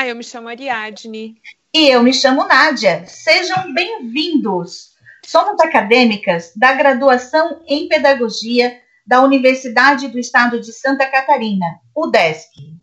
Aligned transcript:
Olá, 0.00 0.08
eu 0.08 0.16
me 0.16 0.24
chamo 0.24 0.48
Ariadne. 0.48 1.36
E 1.74 1.88
eu 1.88 2.02
me 2.02 2.14
chamo 2.14 2.46
Nádia. 2.46 3.04
Sejam 3.06 3.74
bem-vindos. 3.74 4.92
Somos 5.26 5.60
acadêmicas 5.60 6.52
da 6.56 6.72
graduação 6.72 7.60
em 7.68 7.86
Pedagogia 7.86 8.80
da 9.06 9.20
Universidade 9.22 10.08
do 10.08 10.18
Estado 10.18 10.58
de 10.58 10.72
Santa 10.72 11.06
Catarina, 11.06 11.66
UDESC. 11.94 12.78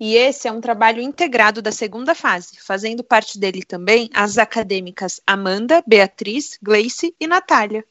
E 0.00 0.16
esse 0.16 0.48
é 0.48 0.50
um 0.50 0.62
trabalho 0.62 1.02
integrado 1.02 1.60
da 1.60 1.70
segunda 1.70 2.14
fase, 2.14 2.56
fazendo 2.58 3.04
parte 3.04 3.38
dele 3.38 3.62
também 3.62 4.08
as 4.14 4.38
acadêmicas 4.38 5.20
Amanda, 5.26 5.84
Beatriz, 5.86 6.58
Gleice 6.62 7.14
e 7.20 7.26
Natália. 7.26 7.84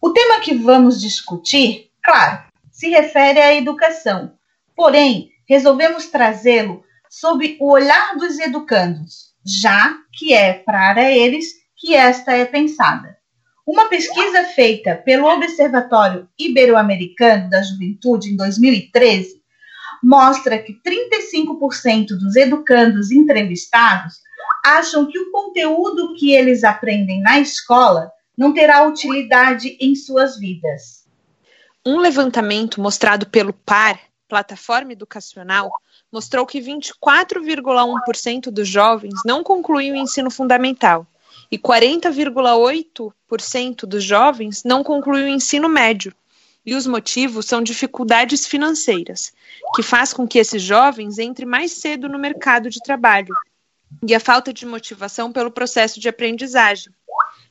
O 0.00 0.12
tema 0.12 0.38
que 0.38 0.54
vamos 0.54 1.00
discutir, 1.00 1.90
claro, 2.00 2.44
se 2.70 2.88
refere 2.88 3.40
à 3.40 3.52
educação, 3.52 4.32
porém, 4.76 5.32
resolvemos 5.44 6.06
trazê-lo 6.06 6.85
sob 7.18 7.56
o 7.58 7.70
olhar 7.70 8.14
dos 8.18 8.38
educandos, 8.38 9.32
já 9.42 9.96
que 10.12 10.34
é 10.34 10.52
para 10.52 11.10
eles 11.10 11.46
que 11.74 11.94
esta 11.94 12.32
é 12.32 12.44
pensada. 12.44 13.16
Uma 13.66 13.88
pesquisa 13.88 14.44
feita 14.44 14.96
pelo 14.96 15.26
Observatório 15.26 16.28
Ibero-Americano 16.38 17.48
da 17.48 17.62
Juventude 17.62 18.30
em 18.30 18.36
2013 18.36 19.40
mostra 20.04 20.58
que 20.58 20.74
35% 20.74 22.08
dos 22.08 22.36
educandos 22.36 23.10
entrevistados 23.10 24.16
acham 24.62 25.06
que 25.06 25.18
o 25.18 25.30
conteúdo 25.30 26.14
que 26.18 26.32
eles 26.32 26.64
aprendem 26.64 27.22
na 27.22 27.40
escola 27.40 28.10
não 28.36 28.52
terá 28.52 28.86
utilidade 28.86 29.74
em 29.80 29.94
suas 29.94 30.38
vidas. 30.38 31.06
Um 31.84 31.96
levantamento 31.96 32.78
mostrado 32.78 33.26
pelo 33.26 33.54
PAR, 33.54 33.98
Plataforma 34.28 34.92
Educacional, 34.92 35.70
mostrou 36.10 36.46
que 36.46 36.60
24,1% 36.60 38.50
dos 38.50 38.68
jovens 38.68 39.14
não 39.24 39.42
concluem 39.42 39.92
o 39.92 39.96
ensino 39.96 40.30
fundamental 40.30 41.06
e 41.50 41.58
40,8% 41.58 43.86
dos 43.86 44.02
jovens 44.02 44.62
não 44.64 44.82
concluem 44.82 45.24
o 45.24 45.28
ensino 45.28 45.68
médio. 45.68 46.14
E 46.64 46.74
os 46.74 46.86
motivos 46.86 47.44
são 47.46 47.62
dificuldades 47.62 48.46
financeiras, 48.46 49.32
que 49.74 49.82
faz 49.82 50.12
com 50.12 50.26
que 50.26 50.38
esses 50.38 50.60
jovens 50.60 51.18
entrem 51.18 51.48
mais 51.48 51.72
cedo 51.72 52.08
no 52.08 52.18
mercado 52.18 52.68
de 52.68 52.80
trabalho, 52.80 53.32
e 54.06 54.12
a 54.12 54.20
falta 54.20 54.52
de 54.52 54.66
motivação 54.66 55.32
pelo 55.32 55.52
processo 55.52 56.00
de 56.00 56.08
aprendizagem. 56.08 56.92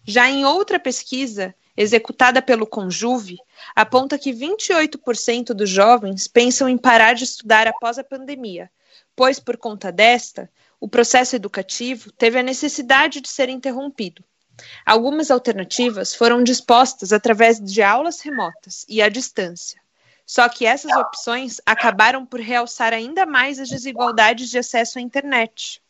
Já 0.03 0.29
em 0.29 0.43
outra 0.43 0.77
pesquisa, 0.77 1.55
executada 1.77 2.41
pelo 2.41 2.67
Conjuve, 2.67 3.37
aponta 3.75 4.17
que 4.17 4.31
28% 4.31 5.47
dos 5.47 5.69
jovens 5.69 6.27
pensam 6.27 6.67
em 6.67 6.77
parar 6.77 7.13
de 7.13 7.23
estudar 7.23 7.67
após 7.67 7.97
a 7.97 8.03
pandemia, 8.03 8.69
pois, 9.15 9.39
por 9.39 9.57
conta 9.57 9.91
desta, 9.91 10.49
o 10.79 10.87
processo 10.87 11.35
educativo 11.35 12.11
teve 12.11 12.37
a 12.37 12.43
necessidade 12.43 13.21
de 13.21 13.29
ser 13.29 13.49
interrompido. 13.49 14.23
Algumas 14.85 15.31
alternativas 15.31 16.13
foram 16.13 16.43
dispostas 16.43 17.11
através 17.11 17.59
de 17.59 17.81
aulas 17.81 18.21
remotas 18.21 18.85
e 18.87 19.01
à 19.01 19.09
distância. 19.09 19.79
Só 20.25 20.49
que 20.49 20.65
essas 20.65 20.91
opções 20.95 21.61
acabaram 21.65 22.25
por 22.25 22.39
realçar 22.39 22.93
ainda 22.93 23.25
mais 23.25 23.59
as 23.59 23.69
desigualdades 23.69 24.49
de 24.49 24.57
acesso 24.57 24.97
à 24.97 25.01
internet. 25.01 25.81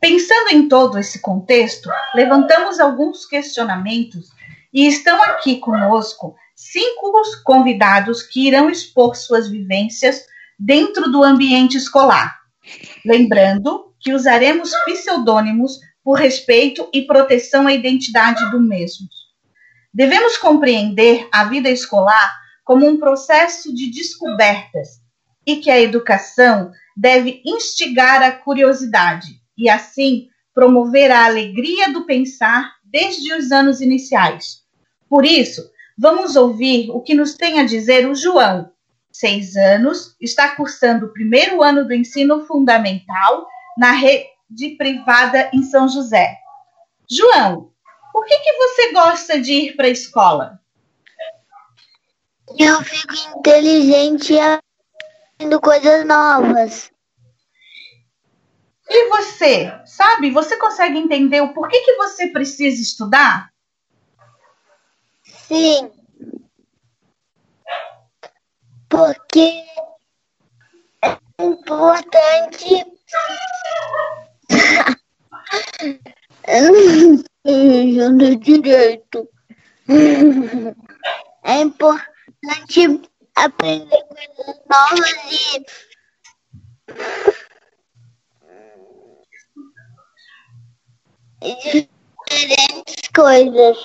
Pensando 0.00 0.50
em 0.50 0.68
todo 0.68 0.98
esse 0.98 1.20
contexto, 1.20 1.90
levantamos 2.14 2.78
alguns 2.78 3.26
questionamentos 3.26 4.30
e 4.72 4.86
estão 4.86 5.22
aqui 5.22 5.56
conosco 5.56 6.36
cinco 6.54 7.12
convidados 7.44 8.22
que 8.22 8.46
irão 8.46 8.68
expor 8.68 9.14
suas 9.14 9.48
vivências 9.48 10.24
dentro 10.58 11.10
do 11.10 11.22
ambiente 11.22 11.76
escolar. 11.76 12.36
Lembrando 13.04 13.94
que 14.00 14.12
usaremos 14.12 14.70
pseudônimos 14.84 15.78
por 16.02 16.18
respeito 16.18 16.88
e 16.92 17.02
proteção 17.02 17.66
à 17.66 17.72
identidade 17.72 18.50
do 18.50 18.60
mesmo. 18.60 19.06
Devemos 19.92 20.36
compreender 20.36 21.28
a 21.32 21.44
vida 21.44 21.68
escolar 21.68 22.36
como 22.64 22.86
um 22.86 22.98
processo 22.98 23.74
de 23.74 23.90
descobertas 23.90 25.00
e 25.46 25.56
que 25.56 25.70
a 25.70 25.80
educação 25.80 26.70
deve 26.96 27.40
instigar 27.44 28.22
a 28.22 28.32
curiosidade 28.32 29.28
e, 29.56 29.70
assim, 29.70 30.28
promover 30.52 31.10
a 31.10 31.24
alegria 31.24 31.92
do 31.92 32.04
pensar 32.04 32.77
desde 32.90 33.32
os 33.34 33.52
anos 33.52 33.80
iniciais. 33.80 34.62
Por 35.08 35.24
isso, 35.24 35.70
vamos 35.96 36.36
ouvir 36.36 36.90
o 36.90 37.00
que 37.00 37.14
nos 37.14 37.34
tem 37.34 37.60
a 37.60 37.66
dizer 37.66 38.08
o 38.08 38.14
João, 38.14 38.70
seis 39.10 39.56
anos, 39.56 40.14
está 40.20 40.54
cursando 40.54 41.06
o 41.06 41.12
primeiro 41.12 41.62
ano 41.62 41.86
do 41.86 41.94
ensino 41.94 42.46
fundamental 42.46 43.46
na 43.76 43.92
rede 43.92 44.76
privada 44.76 45.50
em 45.52 45.62
São 45.62 45.88
José. 45.88 46.36
João, 47.10 47.72
por 48.12 48.24
que, 48.26 48.38
que 48.38 48.52
você 48.52 48.92
gosta 48.92 49.40
de 49.40 49.52
ir 49.52 49.76
para 49.76 49.86
a 49.86 49.90
escola? 49.90 50.60
Eu 52.58 52.82
fico 52.82 53.14
inteligente 53.38 54.34
e 54.34 54.40
aprendendo 54.40 55.60
coisas 55.60 56.06
novas. 56.06 56.90
E 58.90 59.08
você, 59.10 59.70
sabe? 59.84 60.30
Você 60.30 60.56
consegue 60.56 60.98
entender 60.98 61.42
o 61.42 61.52
porquê 61.52 61.80
que 61.80 61.96
você 61.96 62.28
precisa 62.28 62.80
estudar? 62.80 63.52
Sim. 65.24 65.90
Porque 68.88 69.62
é 71.02 71.18
importante. 71.44 72.86
Eu 77.44 78.10
não 78.12 78.38
direito. 78.38 79.28
É 81.44 81.60
importante 81.60 83.02
aprender 83.36 84.02
coisas 84.04 84.60
novas 84.68 85.12
e 85.30 85.64
diferentes 91.40 93.08
coisas. 93.14 93.76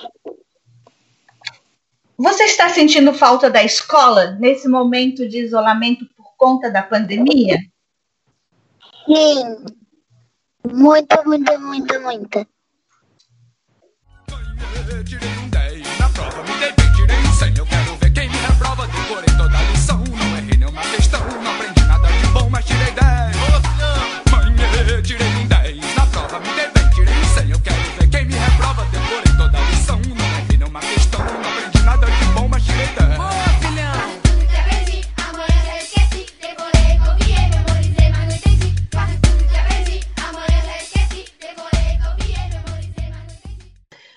Você 2.16 2.44
está 2.44 2.68
sentindo 2.68 3.12
falta 3.12 3.50
da 3.50 3.62
escola 3.62 4.32
nesse 4.32 4.68
momento 4.68 5.28
de 5.28 5.38
isolamento 5.38 6.06
por 6.16 6.36
conta 6.36 6.70
da 6.70 6.82
pandemia? 6.82 7.58
Sim. 9.06 9.64
Muita, 10.72 11.22
muita, 11.24 11.58
muita, 11.58 12.00
muita. 12.00 12.48
Tirei 15.04 15.28
um 15.38 15.53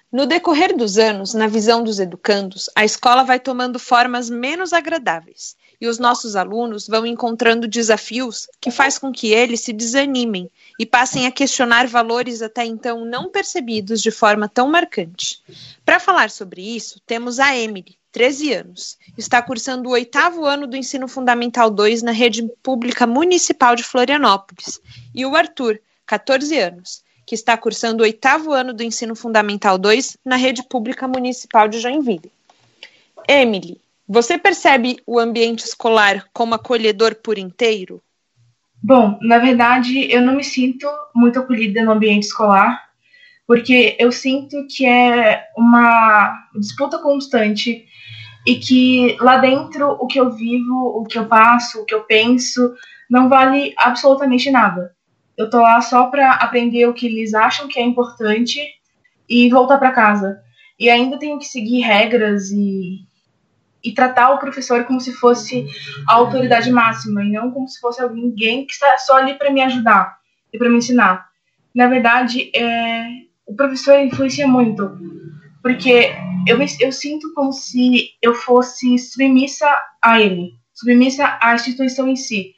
No 0.09 0.25
decorrer 0.25 0.74
dos 0.75 0.98
anos, 0.98 1.33
na 1.33 1.48
visão 1.48 1.83
dos 1.83 2.00
educandos, 2.00 2.69
a 2.74 2.86
escola 2.86 3.25
vai 3.25 3.42
tomando 3.42 3.77
formas 3.77 4.30
menos 4.30 4.71
agradáveis 4.71 5.57
e 5.81 5.88
os 5.88 6.00
nossos 6.00 6.36
alunos 6.38 6.88
vão 6.88 7.06
encontrando 7.06 7.68
desafios 7.68 8.48
que 8.62 8.71
faz 8.71 8.98
com 8.98 9.12
que 9.12 9.33
eles 9.33 9.59
se 9.59 9.74
desanimem 9.74 10.50
e 10.80 10.86
passem 10.86 11.25
a 11.25 11.31
questionar 11.31 11.88
valores 11.88 12.42
até 12.42 12.63
então 12.63 13.04
não 13.04 13.30
percebidos 13.30 14.01
de 14.01 14.09
forma 14.09 14.48
tão 14.48 14.69
marcante. 14.69 15.42
Para 15.83 16.00
falar 16.00 16.30
sobre 16.30 16.62
isso, 16.62 17.01
temos 17.06 17.38
a 17.38 17.56
Emily, 17.56 17.98
13 18.13 18.54
anos. 18.54 18.98
Está 19.18 19.42
cursando 19.42 19.89
o 19.89 19.92
oitavo 19.92 20.45
ano 20.45 20.68
do 20.68 20.77
Ensino 20.77 21.09
Fundamental 21.09 21.69
2 21.69 22.01
na 22.01 22.12
rede 22.12 22.48
pública 22.63 23.06
municipal 23.06 23.75
de 23.75 23.83
Florianópolis. 23.83 24.80
E 25.13 25.25
o 25.25 25.36
Arthur, 25.36 25.81
14 26.06 26.57
anos, 26.57 27.04
que 27.27 27.35
está 27.35 27.57
cursando 27.57 28.01
o 28.01 28.06
oitavo 28.06 28.53
ano 28.53 28.74
do 28.74 28.81
Ensino 28.81 29.13
Fundamental 29.13 29.77
2 29.77 30.18
na 30.24 30.38
rede 30.38 30.63
pública 30.63 31.09
municipal 31.09 31.68
de 31.68 31.77
Joinville. 31.77 32.31
Emily, 33.27 33.81
você 34.07 34.38
percebe 34.38 34.97
o 35.06 35.19
ambiente 35.19 35.65
escolar 35.65 36.25
como 36.31 36.56
acolhedor 36.56 37.15
por 37.15 37.38
inteiro? 37.38 38.01
Bom, 38.81 39.19
na 39.21 39.39
verdade, 39.39 40.09
eu 40.09 40.21
não 40.21 40.38
me 40.38 40.44
sinto 40.44 40.88
muito 41.13 41.38
acolhida 41.38 41.83
no 41.83 41.91
ambiente 41.91 42.27
escolar, 42.27 42.81
porque 43.45 43.97
eu 44.00 44.09
sinto 44.09 44.65
que 44.69 44.85
é 44.85 45.44
uma 45.57 46.33
disputa 46.57 46.97
constante 46.97 47.85
e 48.45 48.56
que 48.56 49.18
lá 49.19 49.35
dentro 49.35 49.89
o 50.00 50.07
que 50.07 50.18
eu 50.18 50.31
vivo, 50.31 50.97
o 50.97 51.03
que 51.03 51.19
eu 51.19 51.25
passo, 51.25 51.81
o 51.81 51.85
que 51.85 51.94
eu 51.94 52.03
penso, 52.03 52.73
não 53.09 53.27
vale 53.27 53.73
absolutamente 53.77 54.50
nada. 54.50 54.95
Eu 55.38 55.50
tô 55.50 55.62
lá 55.62 55.80
só 55.81 56.07
para 56.07 56.31
aprender 56.31 56.88
o 56.88 56.94
que 56.94 57.06
eles 57.06 57.34
acham 57.34 57.68
que 57.68 57.80
é 57.80 57.84
importante 57.84 58.60
e 59.30 59.50
voltar 59.50 59.78
para 59.78 59.92
casa. 59.92 60.42
E 60.80 60.89
ainda 60.89 61.19
tenho 61.19 61.38
que 61.38 61.45
seguir 61.45 61.81
regras 61.81 62.50
e, 62.50 63.06
e 63.84 63.92
tratar 63.94 64.31
o 64.31 64.39
professor 64.39 64.84
como 64.86 65.00
se 65.00 65.13
fosse 65.13 65.68
a 66.07 66.13
autoridade 66.13 66.72
máxima 66.72 67.24
e 67.24 67.31
não 67.31 67.51
como 67.51 67.68
se 67.68 67.80
fosse 67.80 68.01
alguém 68.01 68.66
que 68.66 68.74
está 68.74 68.98
só 68.98 69.18
ali 69.18 69.36
para 69.36 69.51
me 69.51 69.62
ajudar 69.62 70.18
e 70.51 70.57
para 70.57 70.69
me 70.69 70.78
ensinar. 70.78 71.28
Na 71.74 71.88
verdade, 71.88 72.50
é, 72.56 73.07
o 73.45 73.56
professor 73.56 74.00
influencia 74.00 74.48
muito, 74.48 74.98
porque 75.62 76.12
eu, 76.48 76.57
eu 76.80 76.92
sinto 76.92 77.33
como 77.33 77.54
se 77.54 78.10
eu 78.22 78.33
fosse 78.33 78.98
submissa 78.98 79.68
a 80.01 80.19
ele, 80.19 80.54
submissa 80.74 81.38
à 81.42 81.54
instituição 81.54 82.07
em 82.07 82.16
si. 82.16 82.56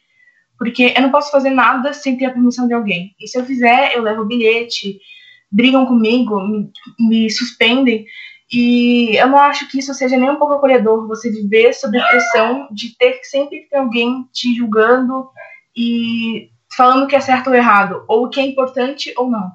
Porque 0.60 0.94
eu 0.96 1.02
não 1.02 1.10
posso 1.10 1.32
fazer 1.32 1.50
nada 1.50 1.94
sem 1.94 2.18
ter 2.18 2.26
a 2.26 2.32
permissão 2.32 2.68
de 2.68 2.74
alguém. 2.74 3.16
E 3.20 3.28
se 3.28 3.40
eu 3.40 3.46
fizer, 3.46 3.96
eu 3.96 4.04
levo 4.04 4.22
o 4.22 4.28
bilhete, 4.28 5.00
brigam 5.52 5.86
comigo, 5.86 6.40
me, 6.42 6.70
me 7.00 7.30
suspendem. 7.32 8.06
E 8.52 9.16
eu 9.16 9.28
não 9.28 9.38
acho 9.38 9.70
que 9.70 9.80
isso 9.80 9.94
seja 9.94 10.18
nem 10.18 10.30
um 10.30 10.36
pouco 10.36 10.56
acolhedor, 10.56 11.08
você 11.08 11.32
viver 11.32 11.74
sob 11.74 11.98
a 11.98 12.08
pressão 12.08 12.68
de 12.72 12.98
ter 12.98 13.14
que 13.14 13.26
sempre 13.26 13.68
ter 13.70 13.78
alguém 13.78 14.28
te 14.34 14.54
julgando 14.54 15.30
e 15.76 16.50
falando 16.76 17.08
que 17.08 17.16
é 17.16 17.20
certo 17.20 17.48
ou 17.48 17.56
errado, 17.56 18.04
ou 18.08 18.26
o 18.26 18.30
que 18.30 18.40
é 18.40 18.46
importante 18.46 19.14
ou 19.18 19.30
não. 19.30 19.52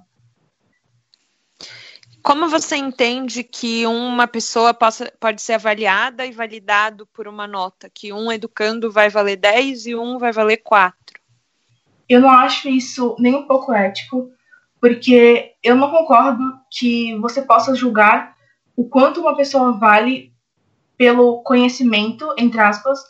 Como 2.25 2.49
você 2.49 2.77
entende 2.77 3.45
que 3.45 3.87
uma 3.87 4.27
pessoa 4.27 4.73
possa, 4.73 5.13
pode 5.21 5.43
ser 5.43 5.53
avaliada 5.53 6.25
e 6.25 6.33
validado 6.33 7.07
por 7.13 7.29
uma 7.29 7.47
nota? 7.47 7.91
Que 7.93 8.15
um 8.15 8.33
educando 8.33 8.91
vai 8.91 9.11
valer 9.11 9.37
10 9.37 9.89
e 9.89 9.95
um 9.95 10.19
vai 10.19 10.33
valer 10.33 10.57
4? 10.57 11.21
Eu 12.09 12.23
não 12.23 12.31
acho 12.31 12.67
isso 12.67 13.15
nem 13.19 13.35
um 13.35 13.47
pouco 13.47 13.75
ético, 13.75 14.31
porque 14.81 15.53
eu 15.63 15.77
não 15.77 15.91
concordo 15.91 16.43
que 16.71 17.15
você 17.19 17.43
possa 17.43 17.75
julgar 17.75 18.35
o 18.75 18.89
quanto 18.89 19.21
uma 19.21 19.37
pessoa 19.37 19.73
vale 19.73 20.33
pelo 20.97 21.43
conhecimento, 21.43 22.35
entre 22.39 22.59
aspas, 22.59 23.01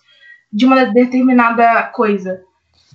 de 0.52 0.66
uma 0.66 0.86
determinada 0.86 1.84
coisa, 1.84 2.42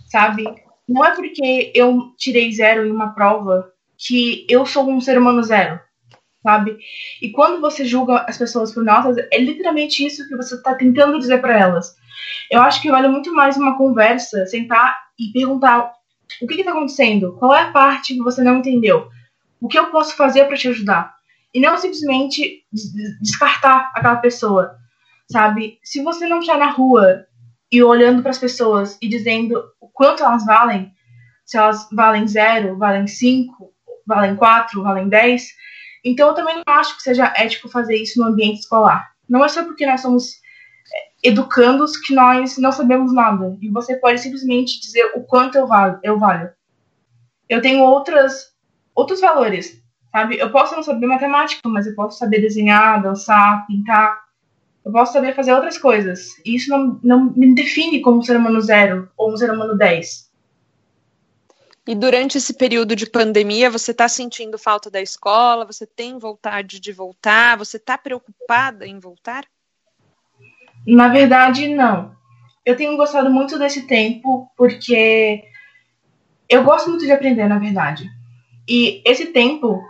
sabe? 0.09 0.43
Não 0.85 1.05
é 1.05 1.15
porque 1.15 1.71
eu 1.73 2.13
tirei 2.17 2.51
zero 2.51 2.85
em 2.85 2.91
uma 2.91 3.13
prova 3.13 3.71
que 3.97 4.45
eu 4.49 4.65
sou 4.65 4.89
um 4.89 4.99
ser 4.99 5.17
humano 5.17 5.41
zero 5.41 5.79
sabe? 6.43 6.77
E 7.21 7.31
quando 7.31 7.61
você 7.61 7.85
julga 7.85 8.25
as 8.27 8.37
pessoas 8.37 8.73
por 8.73 8.83
notas, 8.83 9.17
é 9.17 9.37
literalmente 9.37 10.05
isso 10.05 10.27
que 10.27 10.35
você 10.35 10.55
está 10.55 10.75
tentando 10.75 11.19
dizer 11.19 11.39
para 11.39 11.57
elas. 11.57 11.95
Eu 12.49 12.61
acho 12.61 12.81
que 12.81 12.91
vale 12.91 13.07
muito 13.07 13.33
mais 13.33 13.57
uma 13.57 13.77
conversa, 13.77 14.45
sentar 14.45 14.97
e 15.19 15.31
perguntar 15.31 15.93
o 16.41 16.47
que 16.47 16.55
está 16.55 16.71
acontecendo, 16.71 17.35
qual 17.37 17.53
é 17.53 17.63
a 17.63 17.71
parte 17.71 18.13
que 18.13 18.23
você 18.23 18.43
não 18.43 18.59
entendeu, 18.59 19.09
o 19.59 19.67
que 19.67 19.77
eu 19.77 19.87
posso 19.87 20.15
fazer 20.15 20.45
para 20.45 20.57
te 20.57 20.67
ajudar, 20.67 21.15
e 21.53 21.59
não 21.59 21.77
simplesmente 21.77 22.63
descartar 23.21 23.91
aquela 23.95 24.17
pessoa, 24.17 24.75
sabe? 25.29 25.79
Se 25.83 26.01
você 26.03 26.27
não 26.27 26.39
está 26.39 26.57
na 26.57 26.69
rua 26.69 27.25
e 27.71 27.83
olhando 27.83 28.21
para 28.21 28.31
as 28.31 28.37
pessoas 28.37 28.97
e 29.01 29.07
dizendo 29.07 29.63
o 29.81 29.87
quanto 29.87 30.23
elas 30.23 30.45
valem, 30.45 30.91
se 31.45 31.57
elas 31.57 31.87
valem 31.91 32.27
zero, 32.27 32.77
valem 32.77 33.07
cinco, 33.07 33.73
valem 34.05 34.35
quatro, 34.35 34.83
valem 34.83 35.09
dez 35.09 35.49
então, 36.03 36.29
eu 36.29 36.33
também 36.33 36.55
não 36.55 36.73
acho 36.73 36.95
que 36.95 37.03
seja 37.03 37.33
ético 37.35 37.69
fazer 37.69 37.95
isso 37.95 38.19
no 38.19 38.27
ambiente 38.27 38.59
escolar. 38.59 39.11
Não 39.27 39.43
é 39.43 39.47
só 39.47 39.63
porque 39.63 39.85
nós 39.85 40.01
somos 40.01 40.35
é, 40.93 41.29
educandos 41.29 41.97
que 41.97 42.13
nós 42.13 42.57
não 42.57 42.71
sabemos 42.71 43.13
nada. 43.13 43.57
E 43.61 43.69
você 43.69 43.95
pode 43.97 44.19
simplesmente 44.19 44.79
dizer 44.79 45.11
o 45.15 45.23
quanto 45.23 45.57
eu 45.57 45.67
valho. 45.67 45.99
Eu, 46.01 46.17
valho. 46.17 46.49
eu 47.47 47.61
tenho 47.61 47.83
outras, 47.83 48.53
outros 48.95 49.19
valores, 49.19 49.81
sabe? 50.11 50.39
Eu 50.39 50.51
posso 50.51 50.75
não 50.75 50.83
saber 50.83 51.05
matemática, 51.05 51.67
mas 51.67 51.85
eu 51.85 51.95
posso 51.95 52.17
saber 52.17 52.41
desenhar, 52.41 53.01
dançar, 53.01 53.67
pintar. 53.67 54.19
Eu 54.83 54.91
posso 54.91 55.13
saber 55.13 55.35
fazer 55.35 55.53
outras 55.53 55.77
coisas. 55.77 56.29
E 56.45 56.55
isso 56.55 56.69
não, 56.69 56.99
não 57.03 57.33
me 57.35 57.53
define 57.53 58.01
como 58.01 58.19
um 58.19 58.23
ser 58.23 58.37
humano 58.37 58.61
zero 58.61 59.09
ou 59.17 59.33
um 59.33 59.37
ser 59.37 59.51
humano 59.51 59.77
10. 59.77 60.28
E 61.89 61.95
durante 61.95 62.37
esse 62.37 62.53
período 62.53 62.95
de 62.95 63.09
pandemia, 63.09 63.67
você 63.67 63.89
está 63.89 64.07
sentindo 64.07 64.59
falta 64.59 64.91
da 64.91 65.01
escola? 65.01 65.65
Você 65.65 65.87
tem 65.87 66.19
vontade 66.19 66.79
de 66.79 66.91
voltar? 66.91 67.57
Você 67.57 67.77
está 67.77 67.97
preocupada 67.97 68.85
em 68.85 68.99
voltar? 68.99 69.43
Na 70.85 71.07
verdade, 71.07 71.67
não. 71.67 72.15
Eu 72.63 72.77
tenho 72.77 72.95
gostado 72.95 73.31
muito 73.31 73.57
desse 73.57 73.87
tempo 73.87 74.51
porque 74.55 75.41
eu 76.47 76.63
gosto 76.63 76.91
muito 76.91 77.05
de 77.07 77.11
aprender, 77.11 77.47
na 77.47 77.57
verdade. 77.57 78.07
E 78.67 79.01
esse 79.03 79.25
tempo 79.25 79.81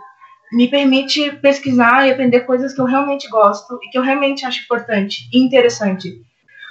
me 0.52 0.68
permite 0.68 1.32
pesquisar 1.32 2.08
e 2.08 2.12
aprender 2.12 2.46
coisas 2.46 2.72
que 2.72 2.80
eu 2.80 2.86
realmente 2.86 3.28
gosto 3.28 3.78
e 3.82 3.90
que 3.90 3.98
eu 3.98 4.02
realmente 4.02 4.46
acho 4.46 4.62
importante 4.62 5.28
e 5.30 5.38
interessante. 5.38 6.18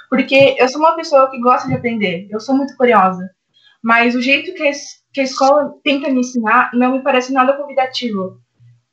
Porque 0.08 0.56
eu 0.58 0.68
sou 0.68 0.80
uma 0.80 0.96
pessoa 0.96 1.30
que 1.30 1.40
gosta 1.40 1.68
de 1.68 1.74
aprender, 1.74 2.26
eu 2.32 2.40
sou 2.40 2.56
muito 2.56 2.76
curiosa. 2.76 3.30
Mas 3.80 4.16
o 4.16 4.20
jeito 4.20 4.52
que 4.54 4.64
que 5.12 5.20
a 5.20 5.24
escola 5.24 5.74
tenta 5.82 6.08
me 6.08 6.20
ensinar 6.20 6.70
não 6.74 6.92
me 6.92 7.02
parece 7.02 7.32
nada 7.32 7.52
convidativo. 7.54 8.40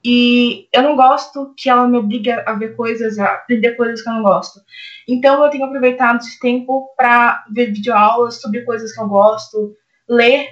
E 0.03 0.67
eu 0.71 0.83
não 0.83 0.95
gosto 0.95 1.53
que 1.57 1.69
ela 1.69 1.87
me 1.87 1.97
obrigue 1.97 2.31
a 2.31 2.53
ver 2.53 2.75
coisas, 2.75 3.19
a 3.19 3.25
aprender 3.33 3.73
coisas 3.73 4.01
que 4.01 4.09
eu 4.09 4.13
não 4.13 4.23
gosto. 4.23 4.61
Então 5.07 5.43
eu 5.43 5.49
tenho 5.49 5.65
aproveitado 5.65 6.19
esse 6.19 6.39
tempo 6.39 6.93
para 6.95 7.43
ver 7.51 7.73
videoaulas 7.73 8.39
sobre 8.39 8.61
coisas 8.61 8.93
que 8.93 9.01
eu 9.01 9.07
gosto, 9.07 9.75
ler 10.07 10.49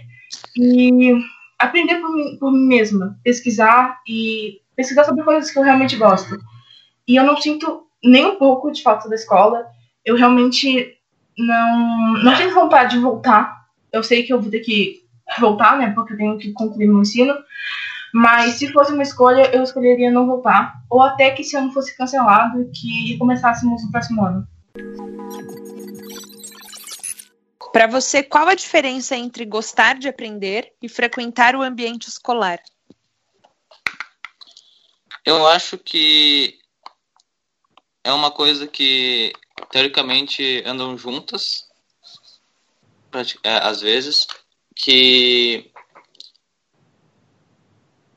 e 0.58 1.13
aprender 1.58 1.96
por 2.01 2.13
mim, 2.13 2.38
por 2.38 2.51
mim 2.51 2.68
mesma, 2.68 3.18
pesquisar 3.24 4.00
e 4.08 4.62
pesquisar 4.75 5.06
sobre 5.06 5.24
coisas 5.24 5.51
que 5.51 5.58
eu 5.58 5.63
realmente 5.63 5.96
gosto. 5.96 6.38
E 7.08 7.16
eu 7.16 7.24
não 7.24 7.38
sinto 7.38 7.88
nem 8.04 8.25
um 8.25 8.36
pouco 8.36 8.72
de 8.72 8.84
falta 8.84 9.08
da 9.08 9.16
escola. 9.16 9.66
Eu 10.04 10.16
realmente 10.16 10.98
não, 11.38 12.13
não 12.24 12.36
tenho 12.36 12.54
vontade 12.54 12.96
de 12.96 13.01
voltar. 13.01 13.66
Eu 13.92 14.04
sei 14.04 14.24
que 14.24 14.34
eu 14.34 14.42
vou 14.42 14.51
ter 14.51 14.60
que 14.60 15.05
voltar, 15.39 15.77
né? 15.77 15.92
Porque 15.94 16.13
eu 16.13 16.18
tenho 16.18 16.38
que 16.38 16.51
concluir 16.54 16.88
meu 16.88 17.01
ensino. 17.01 17.36
Mas 18.13 18.54
se 18.54 18.72
fosse 18.72 18.94
uma 18.94 19.04
escolha, 19.04 19.54
eu 19.54 19.63
escolheria 19.63 20.10
não 20.10 20.25
voltar. 20.25 20.75
Ou 20.89 21.01
até 21.01 21.32
que 21.32 21.42
esse 21.42 21.56
ano 21.58 21.72
fosse 21.72 21.96
cancelado 21.98 22.62
e 22.62 22.65
que 22.72 23.18
começássemos 23.18 23.84
no 23.84 23.92
próximo 23.92 24.25
ano. 24.25 24.48
Para 27.74 27.88
você, 27.88 28.24
qual 28.24 28.48
a 28.48 28.56
diferença 28.56 29.18
entre 29.18 29.44
gostar 29.44 30.00
de 30.00 30.08
aprender 30.08 30.72
e 30.82 30.88
frequentar 30.88 31.58
o 31.58 31.62
ambiente 31.62 32.08
escolar? 32.08 32.58
Eu 35.25 35.46
acho 35.48 35.77
que 35.77 36.58
é 38.01 38.13
uma 38.13 38.32
coisa 38.32 38.65
que 38.65 39.34
teoricamente 39.72 40.63
andam 40.65 40.98
juntas, 40.98 41.68
é, 43.44 43.58
às 43.58 43.82
vezes, 43.82 44.27
que 44.75 45.72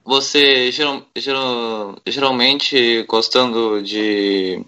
você 0.04 0.72
geral, 0.72 1.06
geral, 1.16 1.96
geralmente 2.06 3.02
gostando 3.04 3.82
de 3.82 4.64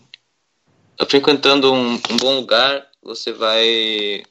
frequentando 1.08 1.72
um, 1.72 1.94
um, 1.94 2.16
bom 2.18 2.36
lugar, 2.36 2.86
você 3.02 3.32
vai 3.32 4.22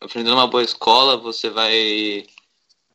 aprendendo 0.00 0.34
uma 0.34 0.46
boa 0.46 0.62
escola, 0.62 1.18
você 1.18 1.50
vai 1.50 2.26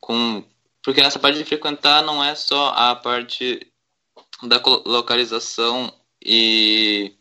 com 0.00 0.44
porque 0.82 1.00
nessa 1.00 1.18
parte 1.18 1.38
de 1.38 1.44
frequentar 1.44 2.02
não 2.02 2.24
é 2.24 2.34
só 2.34 2.70
a 2.70 2.96
parte 2.96 3.70
da 4.42 4.60
localização 4.86 5.92
e, 6.20 7.14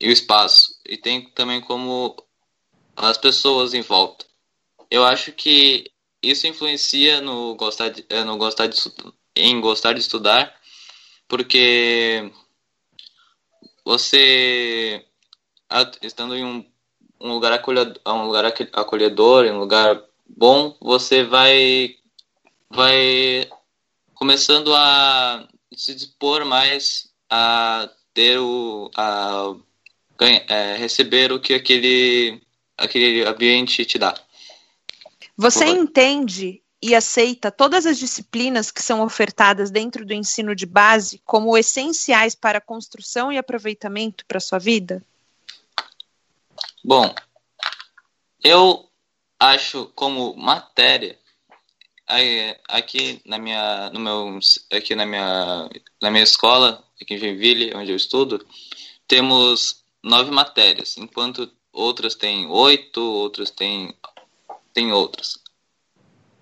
e 0.00 0.08
o 0.08 0.10
espaço, 0.10 0.74
e 0.86 0.96
tem 0.96 1.30
também 1.30 1.60
como 1.60 2.16
as 2.96 3.18
pessoas 3.18 3.74
em 3.74 3.82
volta. 3.82 4.26
Eu 4.90 5.04
acho 5.04 5.32
que 5.32 5.91
isso 6.22 6.46
influencia 6.46 7.20
no 7.20 7.54
gostar 7.56 7.88
de, 7.90 8.04
eh, 8.08 8.24
no 8.24 8.36
gostar 8.36 8.66
de, 8.68 8.78
em 9.34 9.60
gostar 9.60 9.92
de 9.92 10.00
estudar, 10.00 10.54
porque 11.28 12.30
você 13.84 15.04
estando 16.02 16.36
em 16.36 16.44
um, 16.44 16.64
um 17.20 17.32
lugar 17.32 17.52
acolhedor, 17.52 18.00
um 18.06 18.26
lugar 18.26 18.44
acolhedor, 18.44 19.44
em 19.46 19.52
um 19.52 19.58
lugar 19.58 20.02
bom, 20.26 20.76
você 20.80 21.24
vai 21.24 21.96
vai 22.70 23.48
começando 24.14 24.74
a 24.74 25.48
se 25.74 25.94
dispor 25.94 26.44
mais 26.44 27.10
a 27.30 27.88
ter 28.14 28.38
o 28.38 28.90
a 28.96 29.54
ganha, 30.18 30.44
é, 30.48 30.76
receber 30.76 31.32
o 31.32 31.40
que 31.40 31.54
aquele 31.54 32.40
aquele 32.76 33.24
ambiente 33.26 33.84
te 33.84 33.98
dá. 33.98 34.14
Você 35.42 35.64
Oi. 35.64 35.70
entende 35.72 36.62
e 36.80 36.94
aceita 36.94 37.50
todas 37.50 37.84
as 37.84 37.98
disciplinas 37.98 38.70
que 38.70 38.80
são 38.80 39.02
ofertadas 39.02 39.72
dentro 39.72 40.06
do 40.06 40.14
ensino 40.14 40.54
de 40.54 40.64
base 40.64 41.20
como 41.24 41.58
essenciais 41.58 42.32
para 42.32 42.58
a 42.58 42.60
construção 42.60 43.32
e 43.32 43.36
aproveitamento 43.36 44.24
para 44.24 44.38
a 44.38 44.40
sua 44.40 44.60
vida? 44.60 45.04
Bom, 46.84 47.12
eu 48.44 48.88
acho 49.36 49.90
como 49.96 50.36
matéria 50.36 51.18
aqui 52.68 53.20
na 53.26 53.36
minha 53.36 53.90
no 53.90 53.98
meu 53.98 54.38
aqui 54.70 54.94
na 54.94 55.04
minha 55.04 55.68
na 56.00 56.08
minha 56.08 56.22
escola 56.22 56.84
aqui 57.00 57.14
em 57.14 57.18
Joinville 57.18 57.74
onde 57.74 57.90
eu 57.90 57.96
estudo 57.96 58.46
temos 59.08 59.82
nove 60.04 60.30
matérias 60.30 60.96
enquanto 60.98 61.50
outras 61.72 62.14
têm 62.14 62.46
oito 62.46 63.00
outras 63.00 63.50
têm 63.50 63.92
têm 64.72 64.92
outras 64.92 65.38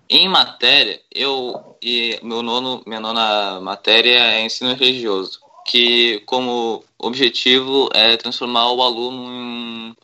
em 0.09 0.27
matéria 0.27 1.01
eu 1.13 1.77
e 1.81 2.19
meu 2.23 2.41
nono 2.41 2.83
minha 2.85 2.99
nona 2.99 3.59
matéria 3.61 4.19
é 4.19 4.45
ensino 4.45 4.73
religioso 4.73 5.39
que 5.65 6.19
como 6.21 6.83
objetivo 6.97 7.89
é 7.93 8.17
transformar 8.17 8.71
o 8.71 8.81
aluno 8.81 9.31
em 9.31 9.91
um 9.91 9.95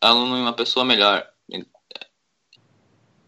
aluno 0.00 0.36
em 0.36 0.42
uma 0.42 0.52
pessoa 0.52 0.84
melhor 0.84 1.28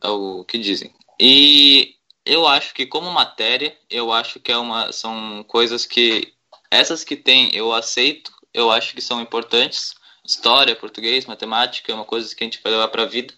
é 0.02 0.08
o 0.08 0.44
que 0.44 0.58
dizem. 0.58 0.92
E 1.18 1.96
eu 2.24 2.46
acho 2.46 2.74
que 2.74 2.86
como 2.86 3.10
matéria, 3.10 3.76
eu 3.90 4.12
acho 4.12 4.40
que 4.40 4.50
é 4.50 4.56
uma 4.56 4.92
são 4.92 5.44
coisas 5.44 5.86
que 5.86 6.32
essas 6.70 7.04
que 7.04 7.16
tem 7.16 7.54
eu 7.54 7.72
aceito, 7.72 8.32
eu 8.54 8.70
acho 8.70 8.94
que 8.94 9.00
são 9.00 9.20
importantes. 9.20 9.94
História, 10.24 10.76
português, 10.76 11.26
matemática, 11.26 11.90
é 11.90 11.94
uma 11.94 12.04
coisa 12.04 12.34
que 12.34 12.44
a 12.44 12.46
gente 12.46 12.60
vai 12.62 12.72
levar 12.72 12.88
para 12.88 13.02
a 13.02 13.06
vida. 13.06 13.34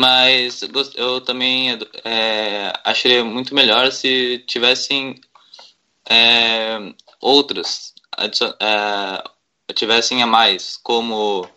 Mas 0.00 0.60
eu 0.94 1.20
também 1.20 1.76
é, 2.04 2.72
acharia 2.84 3.24
muito 3.24 3.52
melhor 3.52 3.90
se 3.90 4.38
tivessem 4.46 5.20
é, 6.08 6.78
outras, 7.20 7.92
é, 8.16 9.74
tivessem 9.74 10.22
a 10.22 10.26
mais, 10.26 10.76
como 10.76 11.50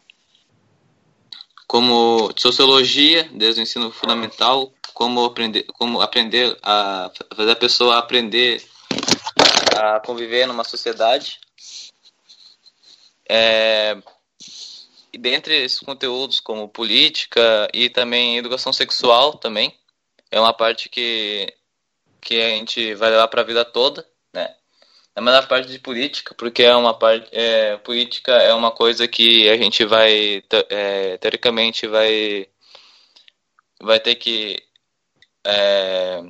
como 1.67 2.33
sociologia 2.35 3.29
desde 3.31 3.61
o 3.61 3.63
ensino 3.63 3.91
fundamental, 3.91 4.73
como 4.91 5.23
aprender, 5.23 5.63
como 5.73 6.01
aprender 6.01 6.57
a 6.63 7.11
fazer 7.35 7.51
a 7.51 7.55
pessoa 7.55 7.99
aprender 7.99 8.67
a 9.77 9.99
conviver 9.99 10.47
numa 10.47 10.63
sociedade. 10.63 11.39
É, 13.29 14.01
dentre 15.17 15.55
esses 15.63 15.79
conteúdos 15.79 16.39
como 16.39 16.69
política 16.69 17.67
e 17.73 17.89
também 17.89 18.37
educação 18.37 18.71
sexual 18.71 19.33
também 19.37 19.77
é 20.31 20.39
uma 20.39 20.53
parte 20.53 20.89
que 20.89 21.53
que 22.21 22.39
a 22.39 22.49
gente 22.49 22.93
vai 22.95 23.09
levar 23.09 23.27
para 23.27 23.41
a 23.41 23.45
vida 23.45 23.65
toda, 23.65 24.07
né? 24.31 24.55
É 25.15 25.21
mais 25.21 25.37
a 25.37 25.47
parte 25.47 25.69
de 25.69 25.79
política, 25.79 26.35
porque 26.35 26.63
é 26.63 26.75
uma 26.75 26.93
parte 26.93 27.27
é, 27.31 27.77
política 27.77 28.31
é 28.33 28.53
uma 28.53 28.71
coisa 28.71 29.07
que 29.07 29.49
a 29.49 29.57
gente 29.57 29.85
vai 29.85 30.43
é, 30.69 31.17
teoricamente 31.17 31.87
vai 31.87 32.47
vai 33.81 33.99
ter 33.99 34.15
que 34.15 34.63
é, 35.45 36.23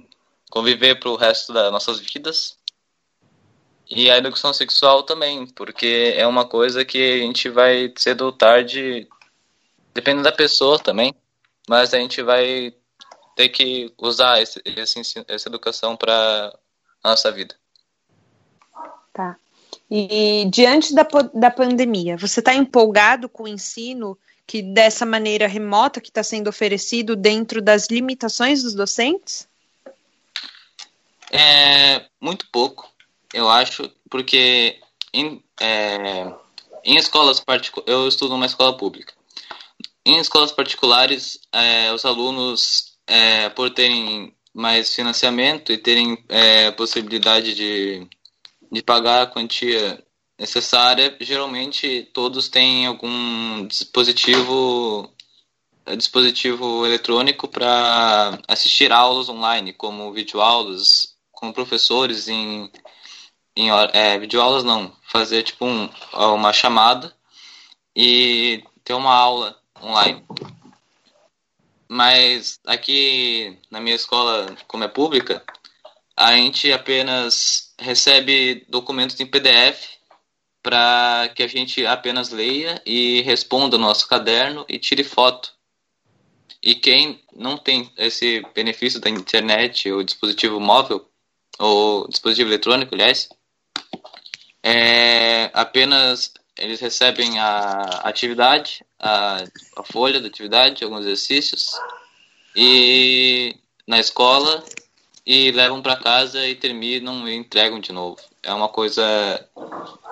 conviver 0.50 1.00
para 1.00 1.10
o 1.10 1.16
resto 1.16 1.54
das 1.54 1.72
nossas 1.72 2.00
vidas 2.00 2.58
e 3.92 4.10
a 4.10 4.18
educação 4.18 4.54
sexual 4.54 5.04
também, 5.04 5.46
porque 5.48 6.14
é 6.16 6.26
uma 6.26 6.46
coisa 6.46 6.86
que 6.86 6.98
a 6.98 7.18
gente 7.26 7.50
vai 7.50 7.94
cedo 7.98 8.22
ou 8.22 8.32
tarde, 8.32 9.06
dependendo 9.94 10.24
da 10.24 10.32
pessoa 10.32 10.80
também, 10.80 11.14
mas 11.68 11.94
a 11.94 12.00
gente 12.00 12.22
vai 12.22 12.74
ter 13.36 13.50
que 13.50 13.94
usar 13.98 14.42
esse, 14.42 14.62
esse 14.66 15.26
essa 15.28 15.50
educação 15.50 15.98
para 15.98 16.58
a 17.04 17.10
nossa 17.10 17.30
vida. 17.32 17.54
Tá. 19.14 19.36
E 19.90 20.46
diante 20.50 20.96
da, 20.96 21.06
da 21.34 21.52
pandemia, 21.52 22.16
você 22.16 22.40
está 22.40 22.54
empolgado 22.54 23.28
com 23.28 23.44
o 23.44 23.48
ensino 23.48 24.18
que 24.48 24.62
dessa 24.62 25.06
maneira 25.06 25.48
remota 25.48 26.00
que 26.00 26.10
está 26.10 26.24
sendo 26.24 26.50
oferecido 26.50 27.16
dentro 27.16 27.62
das 27.62 27.88
limitações 27.90 28.64
dos 28.64 28.74
docentes? 28.74 29.50
É 31.32 32.06
muito 32.20 32.46
pouco, 32.52 32.91
eu 33.34 33.50
acho, 33.50 33.90
porque 34.10 34.80
em, 35.14 35.44
é, 35.60 36.34
em 36.84 36.96
escolas 36.98 37.40
particulares, 37.40 37.94
eu 37.94 38.08
estudo 38.08 38.32
numa 38.32 38.46
escola 38.46 38.76
pública. 38.76 39.14
Em 40.06 40.18
escolas 40.20 40.52
particulares, 40.52 41.40
é, 41.52 41.94
os 41.94 42.06
alunos, 42.06 42.94
é, 43.08 43.50
por 43.50 43.70
terem 43.70 44.36
mais 44.54 44.94
financiamento 44.94 45.72
e 45.72 45.78
terem 45.78 46.18
é, 46.28 46.72
possibilidade 46.72 47.54
de, 47.54 48.08
de 48.72 48.82
pagar 48.82 49.24
a 49.24 49.28
quantia 49.28 50.04
necessária, 50.38 51.16
geralmente 51.22 52.10
todos 52.14 52.50
têm 52.50 52.88
algum 52.88 53.66
dispositivo 53.68 55.10
dispositivo 55.98 56.86
eletrônico 56.86 57.48
para 57.48 58.40
assistir 58.48 58.92
aulas 58.92 59.30
online, 59.30 59.74
como 59.74 60.14
videoaulas 60.14 61.16
com 61.32 61.52
professores 61.52 62.28
em, 62.28 62.72
em 63.56 63.70
é, 63.94 64.18
videoaulas 64.18 64.64
não, 64.64 64.96
fazer 65.04 65.44
tipo 65.44 65.66
um, 65.66 65.90
uma 66.14 66.54
chamada 66.54 67.16
e 67.96 68.64
ter 68.84 68.94
uma 68.94 69.14
aula 69.14 69.60
online. 69.82 70.24
Mas 71.88 72.60
aqui 72.66 73.58
na 73.70 73.82
minha 73.82 73.96
escola, 73.96 74.56
como 74.68 74.84
é 74.84 74.88
pública, 74.88 75.44
a 76.16 76.34
gente 76.38 76.72
apenas 76.72 77.74
recebe 77.78 78.66
documentos 78.70 79.20
em 79.20 79.26
PDF 79.26 80.00
para 80.64 81.30
que 81.36 81.44
a 81.44 81.48
gente 81.48 81.86
apenas 81.86 82.30
leia 82.30 82.82
e 82.86 83.22
responda 83.24 83.76
o 83.76 83.80
nosso 83.80 84.08
caderno 84.08 84.66
e 84.70 84.78
tire 84.78 85.04
foto. 85.04 85.52
E 86.62 86.76
quem 86.76 87.24
não 87.36 87.58
tem 87.58 87.92
esse 87.98 88.44
benefício 88.54 89.00
da 89.02 89.10
internet 89.10 89.92
ou 89.92 90.04
dispositivo 90.04 90.60
móvel, 90.60 91.10
ou 91.58 92.08
dispositivo 92.08 92.50
eletrônico, 92.50 92.94
aliás, 92.94 93.28
é, 94.64 95.50
apenas 95.54 96.34
eles 96.58 96.80
recebem 96.80 97.40
a 97.40 98.02
atividade, 98.04 98.86
a, 99.00 99.44
a 99.78 99.84
folha 99.84 100.22
da 100.22 100.28
atividade, 100.28 100.84
alguns 100.84 101.02
exercícios, 101.02 101.72
e 102.56 103.56
na 103.88 104.00
escola 104.00 104.64
e 105.26 105.52
levam 105.52 105.82
para 105.82 105.96
casa 105.96 106.48
e 106.48 106.56
terminam 106.56 107.28
e 107.28 107.36
entregam 107.36 107.80
de 107.80 107.92
novo. 107.92 108.18
É 108.44 108.54
uma 108.54 108.70
coisa. 108.70 109.04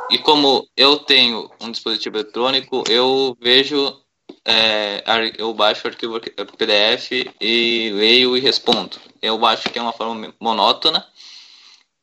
E 0.09 0.17
como 0.19 0.67
eu 0.75 0.97
tenho 0.97 1.49
um 1.59 1.71
dispositivo 1.71 2.17
eletrônico, 2.17 2.83
eu 2.89 3.37
vejo, 3.39 3.99
é, 4.45 5.03
eu 5.37 5.53
baixo 5.53 5.87
o 5.87 5.89
arquivo 5.89 6.19
PDF 6.19 7.11
e 7.39 7.91
leio 7.93 8.37
e 8.37 8.39
respondo. 8.39 8.97
Eu 9.21 9.43
acho 9.45 9.69
que 9.69 9.77
é 9.77 9.81
uma 9.81 9.93
forma 9.93 10.33
monótona, 10.39 11.05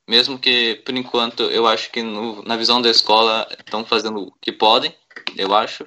mesmo 0.06 0.38
que 0.38 0.76
por 0.84 0.96
enquanto 0.96 1.42
eu 1.44 1.66
acho 1.66 1.90
que 1.90 2.02
no- 2.02 2.42
na 2.42 2.56
visão 2.56 2.80
da 2.80 2.90
escola 2.90 3.46
estão 3.58 3.84
fazendo 3.84 4.22
o 4.28 4.32
que 4.40 4.52
podem, 4.52 4.94
eu 5.36 5.54
acho. 5.54 5.86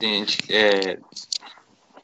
Gente, 0.00 0.38
é, 0.52 0.98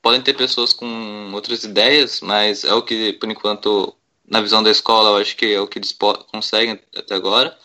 podem 0.02 0.20
ter 0.20 0.34
pessoas 0.34 0.72
com 0.72 1.30
outras 1.32 1.64
ideias, 1.64 2.20
mas 2.20 2.64
é 2.64 2.74
o 2.74 2.82
que 2.82 3.14
por 3.14 3.30
enquanto 3.30 3.96
na 4.28 4.40
visão 4.40 4.62
da 4.62 4.70
escola 4.70 5.10
eu 5.10 5.16
acho 5.22 5.36
que 5.36 5.46
é 5.54 5.60
o 5.60 5.68
que 5.68 5.78
eles 5.78 5.96
conseguem 6.30 6.80
até 6.94 7.14
agora. 7.14 7.56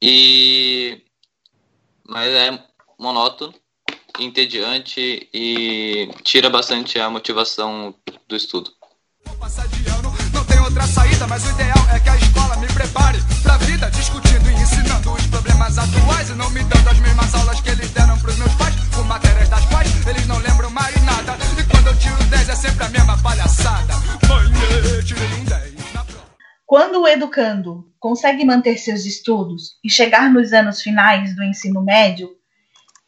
E 0.00 1.02
mas 2.04 2.28
é 2.28 2.64
monótono, 2.98 3.54
entediante 4.18 5.28
e 5.32 6.10
tira 6.22 6.50
bastante 6.50 6.98
a 6.98 7.08
motivação 7.08 7.94
do 8.26 8.36
estudo. 8.36 8.72
Vou 9.26 9.36
outra 10.70 10.86
saída, 10.86 11.26
mas 11.26 11.44
o 11.44 11.50
ideal 11.50 11.86
é 11.92 11.98
que 11.98 12.08
a 12.08 12.16
escola 12.16 12.56
me 12.56 12.66
prepare 12.68 13.18
pra 13.42 13.56
vida, 13.58 13.90
discutindo 13.90 14.48
e 14.50 14.54
ensinando 14.54 15.12
os 15.12 15.26
problemas 15.26 15.76
atuais 15.76 16.30
e 16.30 16.34
não 16.34 16.48
me 16.50 16.62
dando 16.62 16.88
as 16.88 16.98
mesmas 17.00 17.34
aulas 17.34 17.60
que 17.60 17.70
eles 17.70 17.90
deram 17.90 18.16
pros 18.20 18.38
meus 18.38 18.54
pais, 18.54 18.74
com 18.94 19.02
matérias 19.02 19.48
das 19.48 19.64
quais 19.66 20.06
eles 20.06 20.26
não 20.28 20.38
lembram 20.38 20.70
mais 20.70 20.94
nada. 21.04 21.36
E 21.58 21.64
quando 21.64 21.88
eu 21.88 21.98
tiro 21.98 22.22
10 22.24 22.48
é 22.48 22.54
sempre 22.54 22.84
a 22.84 22.88
mesma 22.88 23.20
palhaçada. 23.20 23.94
Mãe, 24.28 24.46
eu 24.94 25.04
tirei 25.04 25.26
10 25.26 25.92
na 25.92 26.04
prova. 26.04 26.24
Quando 26.64 27.02
o 27.02 27.08
educando 27.08 27.84
consegue 27.98 28.44
manter 28.44 28.78
seus 28.78 29.04
estudos 29.04 29.76
e 29.82 29.90
chegar 29.90 30.30
nos 30.30 30.52
anos 30.52 30.80
finais 30.80 31.34
do 31.34 31.42
ensino 31.42 31.82
médio, 31.82 32.30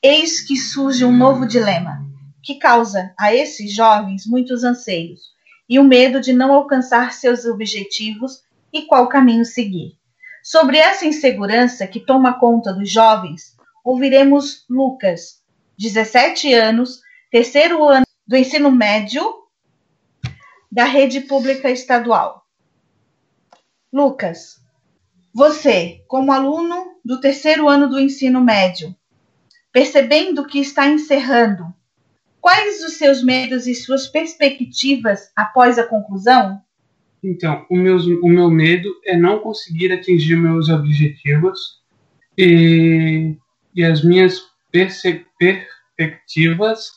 eis 0.03 0.45
que 0.45 0.57
surge 0.57 1.05
um 1.05 1.17
novo 1.17 1.47
dilema, 1.47 2.05
que 2.43 2.57
causa 2.57 3.13
a 3.17 3.33
esses 3.33 3.73
jovens 3.73 4.27
muitos 4.27 4.65
anseios 4.65 5.32
e 5.73 5.79
o 5.79 5.85
medo 5.85 6.21
de 6.21 6.35
não 6.35 6.53
alcançar 6.53 7.15
seus 7.15 7.47
objetivos 7.47 8.43
e 8.71 8.83
qual 8.83 9.09
caminho 9.09 9.43
seguir. 9.43 9.97
Sobre 10.43 10.77
essa 10.77 11.07
insegurança 11.07 11.87
que 11.87 11.99
toma 11.99 12.39
conta 12.39 12.75
dos 12.75 12.91
jovens, 12.91 13.57
ouviremos 13.83 14.67
Lucas, 14.69 15.43
17 15.79 16.53
anos, 16.53 17.01
terceiro 17.31 17.89
ano 17.89 18.05
do 18.27 18.37
ensino 18.37 18.71
médio, 18.71 19.25
da 20.71 20.85
rede 20.85 21.23
pública 21.23 21.71
estadual. 21.71 22.45
Lucas, 23.91 24.61
você, 25.33 26.05
como 26.07 26.33
aluno 26.33 27.01
do 27.03 27.19
terceiro 27.19 27.67
ano 27.67 27.89
do 27.89 27.99
ensino 27.99 28.43
médio, 28.43 28.95
percebendo 29.73 30.47
que 30.47 30.61
está 30.61 30.87
encerrando, 30.87 31.65
quais 32.43 32.83
os 32.83 32.99
seus 32.99 33.23
medos 33.23 33.69
e 33.69 33.75
suas 33.75 34.09
perspectivas 34.09 35.31
após 35.35 35.79
a 35.79 35.87
conclusão? 35.87 36.61
Então, 37.23 37.65
o 37.71 37.77
meu, 37.77 37.97
o 37.97 38.29
meu 38.29 38.51
medo 38.51 38.93
é 39.07 39.17
não 39.17 39.39
conseguir 39.39 39.91
atingir 39.93 40.35
meus 40.35 40.69
objetivos 40.69 41.81
e, 42.37 43.37
e 43.75 43.85
as 43.85 44.05
minhas 44.05 44.43
perspectivas 44.73 46.91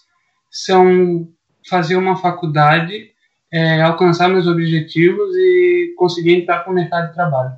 são 0.50 1.30
fazer 1.70 1.96
uma 1.96 2.18
faculdade, 2.18 3.12
é, 3.52 3.84
alcançar 3.84 4.30
meus 4.30 4.48
objetivos 4.48 5.30
e 5.36 5.94
conseguir 5.96 6.34
entrar 6.34 6.62
para 6.62 6.72
o 6.72 6.76
mercado 6.76 7.10
de 7.10 7.14
trabalho. 7.14 7.54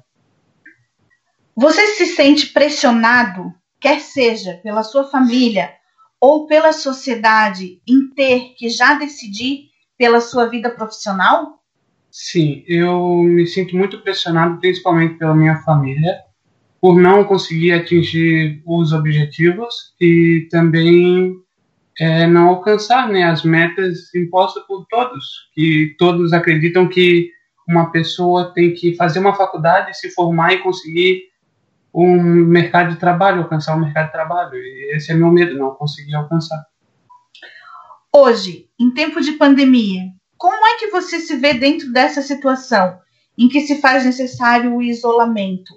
Você 1.55 1.87
se 1.87 2.07
sente 2.07 2.47
pressionado, 2.47 3.53
quer 3.79 4.01
seja 4.01 4.59
pela 4.61 4.83
sua 4.83 5.05
família 5.05 5.76
ou 6.19 6.47
pela 6.47 6.73
sociedade, 6.73 7.81
em 7.87 8.09
ter 8.09 8.55
que 8.57 8.69
já 8.69 8.95
decidir 8.95 9.69
pela 9.97 10.21
sua 10.21 10.45
vida 10.45 10.69
profissional? 10.69 11.61
Sim, 12.09 12.63
eu 12.67 13.23
me 13.23 13.45
sinto 13.45 13.75
muito 13.75 14.01
pressionado, 14.01 14.59
principalmente 14.59 15.15
pela 15.15 15.35
minha 15.35 15.57
família, 15.57 16.19
por 16.81 16.99
não 16.99 17.23
conseguir 17.23 17.73
atingir 17.73 18.61
os 18.65 18.93
objetivos 18.93 19.93
e 19.99 20.47
também 20.49 21.35
é, 21.99 22.27
não 22.27 22.49
alcançar 22.49 23.09
né, 23.09 23.23
as 23.23 23.43
metas 23.43 24.13
impostas 24.15 24.63
por 24.65 24.85
todos. 24.89 25.49
Que 25.53 25.95
todos 25.97 26.33
acreditam 26.33 26.87
que 26.87 27.31
uma 27.67 27.91
pessoa 27.91 28.53
tem 28.53 28.73
que 28.73 28.95
fazer 28.95 29.19
uma 29.19 29.35
faculdade, 29.35 29.97
se 29.97 30.09
formar 30.11 30.53
e 30.53 30.59
conseguir 30.59 31.23
um 32.05 32.45
mercado 32.45 32.91
de 32.91 32.99
trabalho, 32.99 33.41
alcançar 33.41 33.75
o 33.75 33.79
mercado 33.79 34.07
de 34.07 34.11
trabalho. 34.11 34.55
E 34.55 34.95
esse 34.95 35.11
é 35.11 35.15
meu 35.15 35.31
medo, 35.31 35.57
não 35.57 35.73
conseguir 35.73 36.15
alcançar. 36.15 36.63
Hoje, 38.15 38.69
em 38.79 38.93
tempo 38.93 39.19
de 39.19 39.33
pandemia, 39.33 40.03
como 40.37 40.65
é 40.65 40.77
que 40.77 40.87
você 40.87 41.19
se 41.19 41.35
vê 41.37 41.53
dentro 41.55 41.91
dessa 41.91 42.21
situação 42.21 42.99
em 43.37 43.47
que 43.47 43.61
se 43.61 43.81
faz 43.81 44.05
necessário 44.05 44.75
o 44.75 44.81
isolamento? 44.81 45.73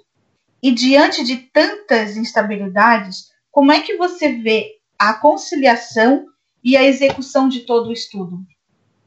E 0.61 0.71
diante 0.71 1.23
de 1.23 1.37
tantas 1.37 2.15
instabilidades, 2.15 3.29
como 3.49 3.71
é 3.71 3.81
que 3.81 3.97
você 3.97 4.33
vê 4.33 4.73
a 4.99 5.15
conciliação 5.15 6.27
e 6.63 6.77
a 6.77 6.83
execução 6.83 7.49
de 7.49 7.61
todo 7.61 7.89
o 7.89 7.93
estudo? 7.93 8.37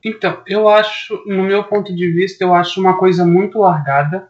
Então, 0.05 0.43
eu 0.47 0.69
acho, 0.69 1.23
no 1.27 1.45
meu 1.45 1.63
ponto 1.65 1.95
de 1.95 2.11
vista, 2.11 2.45
eu 2.45 2.53
acho 2.53 2.81
uma 2.81 2.99
coisa 2.99 3.25
muito 3.25 3.59
largada. 3.61 4.29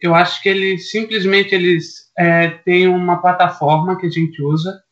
Eu 0.00 0.14
acho 0.14 0.42
que 0.42 0.48
eles 0.48 0.90
simplesmente 0.90 1.54
eles 1.54 2.10
é, 2.18 2.48
têm 2.48 2.88
uma 2.88 3.20
plataforma 3.20 3.98
que 3.98 4.06
a 4.06 4.10
gente 4.10 4.42
usa 4.42 4.82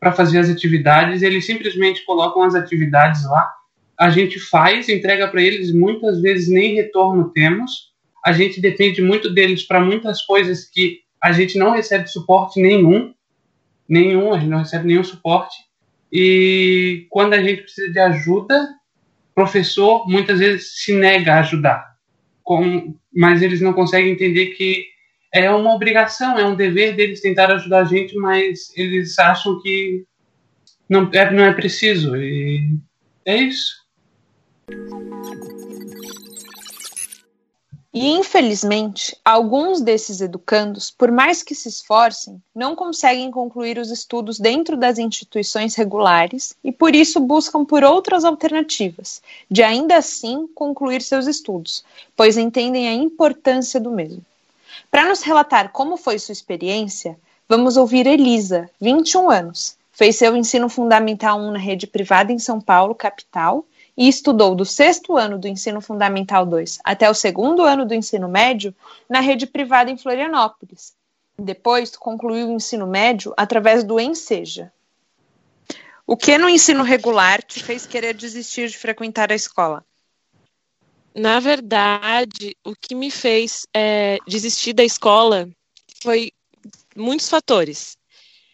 para 0.00 0.12
fazer 0.12 0.38
as 0.38 0.50
atividades. 0.50 1.22
Eles 1.22 1.46
simplesmente 1.46 2.04
colocam 2.04 2.42
as 2.42 2.54
atividades 2.54 3.24
lá. 3.24 3.50
A 3.98 4.10
gente 4.10 4.38
faz, 4.38 4.88
entrega 4.88 5.28
para 5.28 5.42
eles. 5.42 5.72
Muitas 5.72 6.20
vezes 6.20 6.48
nem 6.48 6.74
retorno 6.74 7.30
temos. 7.30 7.92
A 8.24 8.32
gente 8.32 8.60
depende 8.60 9.00
muito 9.00 9.32
deles 9.32 9.62
para 9.62 9.80
muitas 9.80 10.22
coisas 10.22 10.64
que 10.64 11.00
a 11.22 11.32
gente 11.32 11.58
não 11.58 11.70
recebe 11.70 12.08
suporte 12.08 12.60
nenhum, 12.60 13.12
nenhum, 13.88 14.32
a 14.32 14.38
gente 14.38 14.50
não 14.50 14.58
recebe 14.58 14.86
nenhum 14.86 15.04
suporte. 15.04 15.56
E 16.12 17.06
quando 17.10 17.34
a 17.34 17.42
gente 17.42 17.62
precisa 17.62 17.92
de 17.92 17.98
ajuda, 17.98 18.68
professor 19.34 20.08
muitas 20.08 20.38
vezes 20.38 20.82
se 20.82 20.94
nega 20.94 21.34
a 21.34 21.40
ajudar, 21.40 21.96
Com, 22.48 22.94
mas 23.14 23.42
eles 23.42 23.60
não 23.60 23.74
conseguem 23.74 24.10
entender 24.10 24.46
que 24.54 24.86
é 25.34 25.50
uma 25.50 25.74
obrigação, 25.74 26.38
é 26.38 26.46
um 26.46 26.56
dever 26.56 26.96
deles 26.96 27.20
tentar 27.20 27.52
ajudar 27.52 27.80
a 27.80 27.84
gente, 27.84 28.16
mas 28.16 28.74
eles 28.74 29.18
acham 29.18 29.60
que 29.60 30.06
não 30.88 31.10
é, 31.12 31.30
não 31.30 31.44
é 31.44 31.52
preciso. 31.52 32.16
E 32.16 32.74
é 33.26 33.36
isso. 33.36 33.76
E, 38.00 38.10
infelizmente, 38.12 39.18
alguns 39.24 39.80
desses 39.80 40.20
educandos, 40.20 40.88
por 40.88 41.10
mais 41.10 41.42
que 41.42 41.52
se 41.52 41.68
esforcem, 41.68 42.40
não 42.54 42.76
conseguem 42.76 43.28
concluir 43.28 43.76
os 43.76 43.90
estudos 43.90 44.38
dentro 44.38 44.76
das 44.76 44.98
instituições 44.98 45.74
regulares 45.74 46.54
e, 46.62 46.70
por 46.70 46.94
isso, 46.94 47.18
buscam 47.18 47.64
por 47.64 47.82
outras 47.82 48.24
alternativas, 48.24 49.20
de 49.50 49.64
ainda 49.64 49.96
assim 49.96 50.46
concluir 50.54 51.02
seus 51.02 51.26
estudos, 51.26 51.84
pois 52.16 52.38
entendem 52.38 52.88
a 52.88 52.94
importância 52.94 53.80
do 53.80 53.90
mesmo. 53.90 54.24
Para 54.92 55.08
nos 55.08 55.22
relatar 55.22 55.72
como 55.72 55.96
foi 55.96 56.20
sua 56.20 56.32
experiência, 56.32 57.18
vamos 57.48 57.76
ouvir 57.76 58.06
Elisa, 58.06 58.70
21 58.80 59.28
anos. 59.28 59.76
Fez 59.90 60.14
seu 60.14 60.36
ensino 60.36 60.68
fundamental 60.68 61.40
1 61.40 61.50
na 61.50 61.58
rede 61.58 61.88
privada 61.88 62.30
em 62.30 62.38
São 62.38 62.60
Paulo, 62.60 62.94
capital, 62.94 63.64
e 63.98 64.08
estudou 64.08 64.54
do 64.54 64.64
sexto 64.64 65.16
ano 65.16 65.36
do 65.36 65.48
ensino 65.48 65.80
fundamental 65.80 66.46
2 66.46 66.78
até 66.84 67.10
o 67.10 67.14
segundo 67.14 67.64
ano 67.64 67.84
do 67.84 67.92
ensino 67.92 68.28
médio 68.28 68.72
na 69.08 69.18
rede 69.18 69.44
privada 69.44 69.90
em 69.90 69.98
Florianópolis. 69.98 70.94
Depois, 71.36 71.96
concluiu 71.96 72.48
o 72.48 72.52
ensino 72.52 72.86
médio 72.86 73.34
através 73.36 73.82
do 73.82 73.98
Enseja. 73.98 74.72
O 76.06 76.16
que 76.16 76.38
no 76.38 76.48
ensino 76.48 76.84
regular 76.84 77.42
te 77.42 77.62
fez 77.62 77.86
querer 77.86 78.14
desistir 78.14 78.68
de 78.68 78.78
frequentar 78.78 79.32
a 79.32 79.34
escola? 79.34 79.84
Na 81.12 81.40
verdade, 81.40 82.56
o 82.64 82.74
que 82.80 82.94
me 82.94 83.10
fez 83.10 83.66
é, 83.74 84.18
desistir 84.26 84.72
da 84.72 84.84
escola 84.84 85.48
foi 86.02 86.30
muitos 86.96 87.28
fatores, 87.28 87.96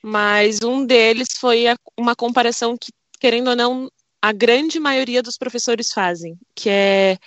mas 0.03 0.63
um 0.63 0.87
deles 0.87 1.29
foi 1.39 1.69
a, 1.69 1.77
uma 1.99 2.17
comparação 2.17 2.77
que, 2.79 2.91
querendo 3.21 3.51
ou 3.51 3.57
não, 3.57 3.89
a 4.25 4.33
grande 4.33 4.81
maioria 4.81 5.23
dos 5.23 5.37
professores 5.37 5.93
fazem, 5.93 6.39
que 6.55 6.71
é 6.71 7.19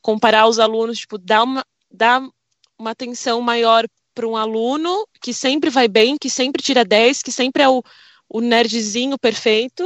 comparar 0.00 0.46
os 0.46 0.60
alunos, 0.60 0.98
tipo, 0.98 1.18
dar 1.18 1.42
uma, 1.42 1.66
dar 1.90 2.22
uma 2.78 2.92
atenção 2.92 3.40
maior 3.40 3.88
para 4.14 4.28
um 4.28 4.36
aluno 4.36 5.04
que 5.20 5.34
sempre 5.34 5.68
vai 5.68 5.88
bem, 5.88 6.16
que 6.16 6.30
sempre 6.30 6.62
tira 6.62 6.84
10, 6.84 7.22
que 7.22 7.32
sempre 7.32 7.64
é 7.64 7.68
o, 7.68 7.82
o 8.28 8.40
nerdzinho 8.40 9.18
perfeito, 9.18 9.82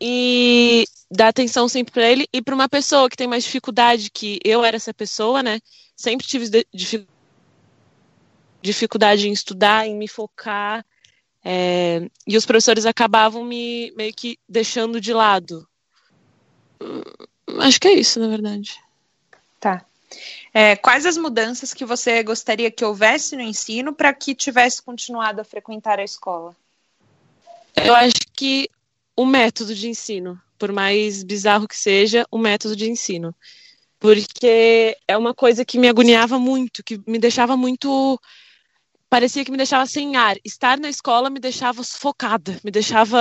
e 0.00 0.86
dar 1.08 1.28
atenção 1.28 1.68
sempre 1.68 1.92
para 1.92 2.10
ele, 2.10 2.26
e 2.32 2.42
para 2.42 2.56
uma 2.56 2.68
pessoa 2.68 3.08
que 3.08 3.16
tem 3.16 3.28
mais 3.28 3.44
dificuldade, 3.44 4.10
que 4.10 4.40
eu 4.44 4.64
era 4.64 4.76
essa 4.76 4.92
pessoa, 4.92 5.40
né? 5.40 5.60
Sempre 5.94 6.26
tive 6.26 6.66
dificuldade 8.60 9.28
em 9.28 9.32
estudar, 9.32 9.86
em 9.86 9.94
me 9.94 10.08
focar, 10.08 10.84
é, 11.44 12.10
e 12.26 12.36
os 12.36 12.44
professores 12.44 12.84
acabavam 12.86 13.44
me 13.44 13.92
meio 13.96 14.12
que 14.12 14.36
deixando 14.48 15.00
de 15.00 15.12
lado. 15.12 15.64
Acho 17.60 17.80
que 17.80 17.88
é 17.88 17.94
isso, 17.94 18.20
na 18.20 18.28
verdade. 18.28 18.78
Tá. 19.60 19.84
É, 20.52 20.76
quais 20.76 21.04
as 21.04 21.16
mudanças 21.16 21.74
que 21.74 21.84
você 21.84 22.22
gostaria 22.22 22.70
que 22.70 22.84
houvesse 22.84 23.36
no 23.36 23.42
ensino 23.42 23.92
para 23.92 24.12
que 24.12 24.34
tivesse 24.34 24.82
continuado 24.82 25.40
a 25.40 25.44
frequentar 25.44 25.98
a 25.98 26.04
escola? 26.04 26.56
Eu 27.74 27.94
acho 27.94 28.20
que 28.32 28.68
o 29.14 29.26
método 29.26 29.74
de 29.74 29.88
ensino, 29.88 30.40
por 30.58 30.72
mais 30.72 31.22
bizarro 31.22 31.68
que 31.68 31.76
seja, 31.76 32.26
o 32.30 32.38
método 32.38 32.74
de 32.74 32.90
ensino. 32.90 33.34
Porque 33.98 34.96
é 35.08 35.16
uma 35.16 35.34
coisa 35.34 35.64
que 35.64 35.78
me 35.78 35.88
agoniava 35.88 36.38
muito, 36.38 36.84
que 36.84 37.00
me 37.06 37.18
deixava 37.18 37.56
muito. 37.56 38.20
Parecia 39.08 39.44
que 39.44 39.50
me 39.50 39.56
deixava 39.56 39.86
sem 39.86 40.16
ar. 40.16 40.36
Estar 40.44 40.78
na 40.78 40.88
escola 40.88 41.30
me 41.30 41.40
deixava 41.40 41.82
sufocada, 41.82 42.58
me 42.62 42.70
deixava. 42.70 43.18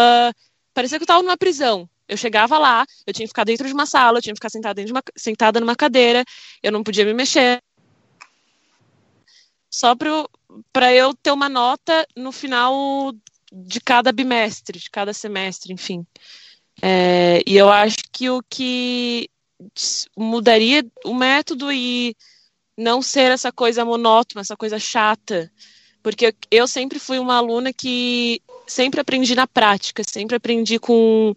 Parecia 0.73 0.97
que 0.97 1.03
eu 1.03 1.05
estava 1.05 1.23
numa 1.23 1.37
prisão. 1.37 1.89
Eu 2.07 2.17
chegava 2.17 2.57
lá, 2.57 2.85
eu 3.05 3.13
tinha 3.13 3.25
que 3.25 3.29
ficar 3.29 3.43
dentro 3.43 3.67
de 3.67 3.73
uma 3.73 3.85
sala, 3.85 4.17
eu 4.17 4.21
tinha 4.21 4.33
que 4.33 4.37
ficar 4.37 4.49
sentada, 4.49 4.81
uma, 4.83 5.03
sentada 5.15 5.59
numa 5.59 5.75
cadeira, 5.75 6.23
eu 6.61 6.71
não 6.71 6.83
podia 6.83 7.05
me 7.05 7.13
mexer. 7.13 7.61
Só 9.69 9.95
para 10.71 10.93
eu 10.93 11.13
ter 11.13 11.31
uma 11.31 11.49
nota 11.49 12.07
no 12.15 12.31
final 12.31 13.13
de 13.51 13.81
cada 13.81 14.11
bimestre, 14.11 14.79
de 14.79 14.89
cada 14.89 15.13
semestre, 15.13 15.73
enfim. 15.73 16.05
É, 16.81 17.41
e 17.45 17.57
eu 17.57 17.69
acho 17.69 17.97
que 18.11 18.29
o 18.29 18.41
que 18.49 19.29
mudaria 20.17 20.85
o 21.03 21.13
método 21.13 21.71
e 21.71 22.15
não 22.77 23.01
ser 23.01 23.31
essa 23.31 23.51
coisa 23.51 23.85
monótona, 23.85 24.41
essa 24.41 24.57
coisa 24.57 24.79
chata. 24.79 25.51
Porque 26.03 26.35
eu 26.51 26.67
sempre 26.67 26.99
fui 26.99 27.17
uma 27.17 27.35
aluna 27.35 27.73
que 27.73 28.41
sempre 28.67 29.01
aprendi 29.01 29.33
na 29.33 29.47
prática, 29.47 30.03
sempre 30.03 30.35
aprendi 30.35 30.77
com 30.77 31.33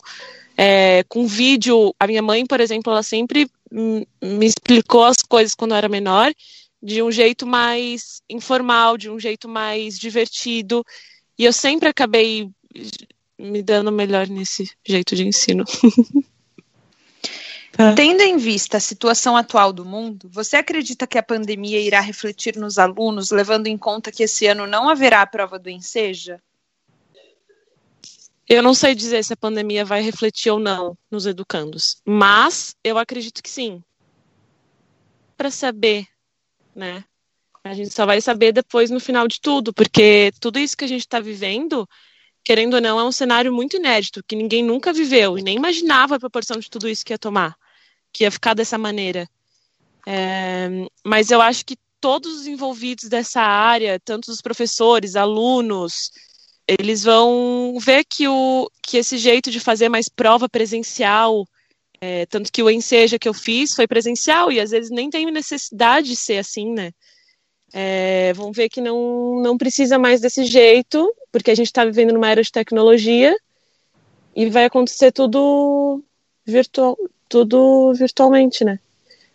é, 0.59 1.05
com 1.05 1.25
vídeo. 1.25 1.95
A 2.01 2.07
minha 2.09 2.21
mãe, 2.21 2.45
por 2.45 2.61
exemplo, 2.61 2.93
ela 2.93 3.05
sempre 3.05 3.49
me 3.71 4.47
explicou 4.47 5.05
as 5.05 5.19
coisas 5.19 5.55
quando 5.55 5.71
eu 5.71 5.77
era 5.77 5.89
menor 5.89 6.35
de 6.83 7.01
um 7.03 7.13
jeito 7.13 7.47
mais 7.47 8.23
informal, 8.29 8.97
de 8.99 9.09
um 9.09 9.21
jeito 9.21 9.49
mais 9.49 9.97
divertido. 9.97 10.85
E 11.39 11.45
eu 11.45 11.53
sempre 11.53 11.89
acabei 11.89 12.51
me 13.39 13.63
dando 13.63 13.93
melhor 13.93 14.27
nesse 14.27 14.69
jeito 14.85 15.15
de 15.15 15.25
ensino. 15.25 15.65
Tendo 17.95 18.23
em 18.23 18.37
vista 18.37 18.79
a 18.79 18.81
situação 18.81 19.37
atual 19.37 19.73
do 19.73 19.85
mundo, 19.85 20.29
você 20.33 20.57
acredita 20.57 21.07
que 21.07 21.17
a 21.17 21.23
pandemia 21.23 21.81
irá 21.81 22.01
refletir 22.01 22.57
nos 22.57 22.77
alunos, 22.77 23.31
levando 23.31 23.69
em 23.69 23.79
conta 23.79 24.11
que 24.11 24.25
esse 24.25 24.47
ano 24.47 24.67
não 24.67 24.89
haverá 24.89 25.23
a 25.23 25.27
prova 25.27 25.61
do 25.61 25.71
Enseja? 25.71 26.41
Eu 28.49 28.63
não 28.63 28.73
sei 28.73 28.95
dizer 28.95 29.23
se 29.23 29.33
a 29.35 29.37
pandemia 29.37 29.85
vai 29.85 30.01
refletir 30.01 30.51
ou 30.51 30.59
não 30.59 30.97
nos 31.11 31.27
educandos, 31.27 32.01
mas 32.05 32.75
eu 32.83 32.97
acredito 32.97 33.43
que 33.43 33.51
sim. 33.51 33.83
Para 35.37 35.51
saber, 35.51 36.07
né? 36.75 37.05
A 37.63 37.75
gente 37.75 37.93
só 37.93 38.07
vai 38.07 38.21
saber 38.23 38.53
depois 38.53 38.91
no 38.91 38.99
final 38.99 39.29
de 39.29 39.39
tudo, 39.39 39.75
porque 39.75 40.33
tudo 40.41 40.59
isso 40.59 40.77
que 40.77 40.85
a 40.85 40.89
gente 40.89 41.03
está 41.03 41.21
vivendo, 41.21 41.87
querendo 42.43 42.75
ou 42.75 42.81
não, 42.81 42.99
é 42.99 43.05
um 43.05 43.13
cenário 43.13 43.53
muito 43.53 43.77
inédito, 43.77 44.25
que 44.27 44.35
ninguém 44.35 44.63
nunca 44.63 44.95
viveu 44.95 45.39
e 45.39 45.43
nem 45.43 45.57
imaginava 45.57 46.17
a 46.17 46.21
proporção 46.21 46.59
de 46.59 46.71
tudo 46.71 46.89
isso 46.89 47.05
que 47.05 47.13
ia 47.13 47.19
tomar, 47.19 47.55
que 48.11 48.25
ia 48.25 48.31
ficar 48.31 48.55
dessa 48.55 48.79
maneira. 48.79 49.29
É, 50.07 50.71
mas 51.05 51.31
eu 51.31 51.43
acho 51.43 51.67
que 51.67 51.77
todos 52.01 52.41
os 52.41 52.47
envolvidos 52.47 53.11
dessa 53.11 53.43
área, 53.43 54.01
tanto 54.01 54.31
os 54.31 54.41
professores, 54.41 55.17
alunos, 55.17 56.11
eles 56.69 57.03
vão 57.03 57.79
ver 57.81 58.05
que, 58.05 58.29
o, 58.29 58.71
que 58.83 58.99
esse 58.99 59.17
jeito 59.17 59.51
de 59.51 59.59
fazer 59.59 59.89
mais 59.89 60.09
prova 60.09 60.49
presencial, 60.49 61.47
é, 61.99 62.27
tanto 62.27 62.53
que 62.53 62.63
o 62.63 62.71
Enseja 62.71 63.19
que 63.19 63.29
eu 63.29 63.33
fiz 63.33 63.75
foi 63.75 63.87
presencial 63.87 64.53
e 64.53 64.61
às 64.61 64.71
vezes 64.71 64.91
nem 64.91 65.09
tem 65.09 65.31
necessidade 65.31 66.09
de 66.09 66.17
ser 66.17 66.37
assim, 66.39 66.71
né? 66.71 66.93
É, 67.73 68.33
vão 68.35 68.53
ver 68.53 68.69
que 68.69 68.83
não, 68.83 69.41
não 69.41 69.57
precisa 69.57 69.99
mais 69.99 70.21
desse 70.21 70.45
jeito, 70.45 71.11
porque 71.33 71.51
a 71.51 71.55
gente 71.55 71.67
está 71.67 71.85
vivendo 71.85 72.13
numa 72.13 72.31
era 72.31 72.43
de 72.43 72.53
tecnologia 72.53 73.35
e 74.37 74.51
vai 74.51 74.67
acontecer 74.67 75.11
tudo 75.11 76.03
virtual, 76.45 76.97
tudo 77.29 77.95
virtualmente, 77.95 78.63
né? 78.63 78.79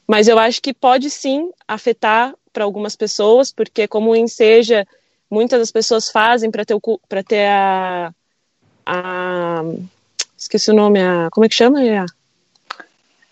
Mas 0.07 0.27
eu 0.27 0.37
acho 0.37 0.61
que 0.61 0.73
pode 0.73 1.09
sim 1.09 1.51
afetar 1.67 2.35
para 2.51 2.63
algumas 2.63 2.95
pessoas, 2.95 3.51
porque 3.51 3.87
como 3.87 4.11
o 4.11 4.15
Enseja 4.15 4.85
muitas 5.33 5.59
das 5.59 5.71
pessoas 5.71 6.09
fazem 6.09 6.51
para 6.51 6.63
ter, 6.63 6.77
para 7.09 7.23
ter 7.23 7.47
a, 7.47 8.13
a. 8.85 9.63
Esqueci 10.37 10.69
o 10.71 10.75
nome, 10.75 11.01
a. 11.01 11.29
Como 11.31 11.45
é 11.45 11.49
que 11.49 11.55
chama? 11.55 11.79
A, 11.79 12.05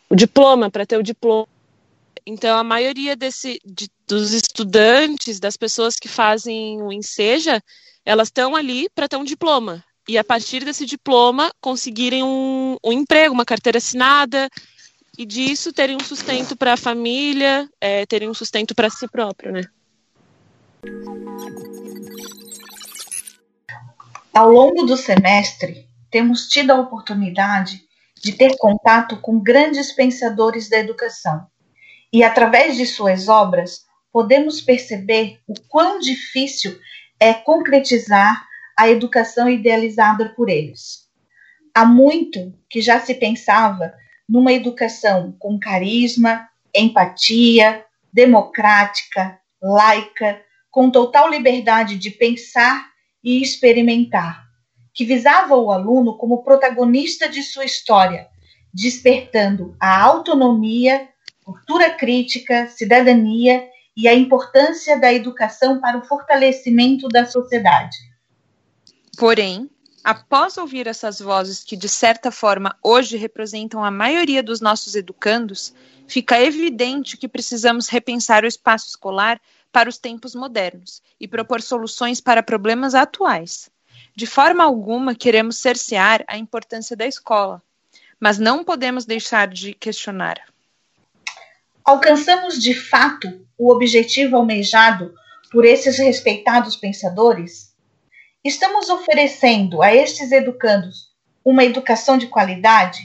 o 0.09 0.15
diploma, 0.15 0.69
para 0.69 0.85
ter 0.85 0.97
o 0.97 1.03
diploma. 1.03 1.47
Então, 2.25 2.57
a 2.57 2.63
maioria 2.63 3.15
desse, 3.15 3.59
de, 3.65 3.89
dos 4.07 4.33
estudantes, 4.33 5.39
das 5.39 5.55
pessoas 5.55 5.95
que 5.95 6.07
fazem 6.07 6.81
o 6.81 6.91
Enseja, 6.91 7.61
elas 8.05 8.27
estão 8.27 8.55
ali 8.55 8.89
para 8.89 9.07
ter 9.07 9.17
um 9.17 9.23
diploma. 9.23 9.83
E 10.07 10.17
a 10.17 10.23
partir 10.23 10.65
desse 10.65 10.85
diploma, 10.85 11.51
conseguirem 11.61 12.23
um, 12.23 12.77
um 12.83 12.91
emprego, 12.91 13.33
uma 13.33 13.45
carteira 13.45 13.77
assinada, 13.77 14.49
e 15.17 15.25
disso 15.25 15.71
terem 15.71 15.95
um 15.95 16.03
sustento 16.03 16.55
para 16.55 16.73
a 16.73 16.77
família, 16.77 17.69
é, 17.79 18.05
terem 18.05 18.29
um 18.29 18.33
sustento 18.33 18.75
para 18.75 18.89
si 18.89 19.07
próprio, 19.07 19.51
né? 19.51 19.63
Ao 24.33 24.49
longo 24.49 24.83
do 24.85 24.95
semestre, 24.95 25.89
temos 26.09 26.47
tido 26.47 26.71
a 26.71 26.79
oportunidade 26.79 27.81
de 28.23 28.31
ter 28.31 28.55
contato 28.57 29.17
com 29.17 29.37
grandes 29.37 29.91
pensadores 29.91 30.69
da 30.69 30.77
educação. 30.77 31.45
E 32.13 32.23
através 32.23 32.77
de 32.77 32.85
suas 32.85 33.27
obras, 33.27 33.85
podemos 34.09 34.61
perceber 34.61 35.39
o 35.45 35.53
quão 35.67 35.99
difícil 35.99 36.79
é 37.19 37.33
concretizar 37.33 38.47
a 38.77 38.89
educação 38.89 39.49
idealizada 39.49 40.29
por 40.29 40.47
eles. 40.47 41.09
Há 41.75 41.85
muito 41.85 42.57
que 42.69 42.81
já 42.81 43.01
se 43.01 43.13
pensava 43.15 43.93
numa 44.27 44.53
educação 44.53 45.35
com 45.37 45.59
carisma, 45.59 46.47
empatia, 46.73 47.83
democrática, 48.13 49.41
laica, 49.61 50.41
com 50.69 50.89
total 50.89 51.29
liberdade 51.29 51.97
de 51.97 52.11
pensar 52.11 52.90
e 53.23 53.41
experimentar, 53.41 54.45
que 54.93 55.05
visava 55.05 55.55
o 55.55 55.71
aluno 55.71 56.17
como 56.17 56.43
protagonista 56.43 57.29
de 57.29 57.43
sua 57.43 57.65
história, 57.65 58.27
despertando 58.73 59.75
a 59.79 60.01
autonomia, 60.01 61.09
cultura 61.43 61.91
crítica, 61.91 62.67
cidadania 62.67 63.67
e 63.95 64.07
a 64.07 64.13
importância 64.13 64.99
da 64.99 65.11
educação 65.11 65.79
para 65.79 65.97
o 65.97 66.05
fortalecimento 66.05 67.07
da 67.07 67.25
sociedade. 67.25 67.97
Porém, 69.17 69.69
após 70.03 70.57
ouvir 70.57 70.87
essas 70.87 71.19
vozes 71.19 71.63
que, 71.63 71.75
de 71.75 71.89
certa 71.89 72.31
forma, 72.31 72.75
hoje 72.81 73.17
representam 73.17 73.83
a 73.83 73.91
maioria 73.91 74.41
dos 74.41 74.61
nossos 74.61 74.95
educandos, 74.95 75.73
fica 76.07 76.41
evidente 76.41 77.17
que 77.17 77.27
precisamos 77.27 77.87
repensar 77.87 78.43
o 78.43 78.47
espaço 78.47 78.87
escolar 78.87 79.39
para 79.71 79.89
os 79.89 79.97
tempos 79.97 80.35
modernos 80.35 81.01
e 81.19 81.27
propor 81.27 81.61
soluções 81.61 82.19
para 82.19 82.43
problemas 82.43 82.93
atuais. 82.93 83.69
De 84.15 84.27
forma 84.27 84.63
alguma 84.63 85.15
queremos 85.15 85.57
cercear 85.57 86.23
a 86.27 86.37
importância 86.37 86.95
da 86.95 87.05
escola, 87.05 87.61
mas 88.19 88.37
não 88.37 88.63
podemos 88.63 89.05
deixar 89.05 89.47
de 89.47 89.73
questionar. 89.73 90.41
Alcançamos 91.83 92.61
de 92.61 92.73
fato 92.73 93.45
o 93.57 93.71
objetivo 93.71 94.35
almejado 94.35 95.13
por 95.51 95.65
esses 95.65 95.97
respeitados 95.97 96.75
pensadores? 96.75 97.73
Estamos 98.43 98.89
oferecendo 98.89 99.81
a 99.81 99.93
estes 99.93 100.31
educandos 100.31 101.11
uma 101.43 101.63
educação 101.63 102.17
de 102.17 102.27
qualidade? 102.27 102.99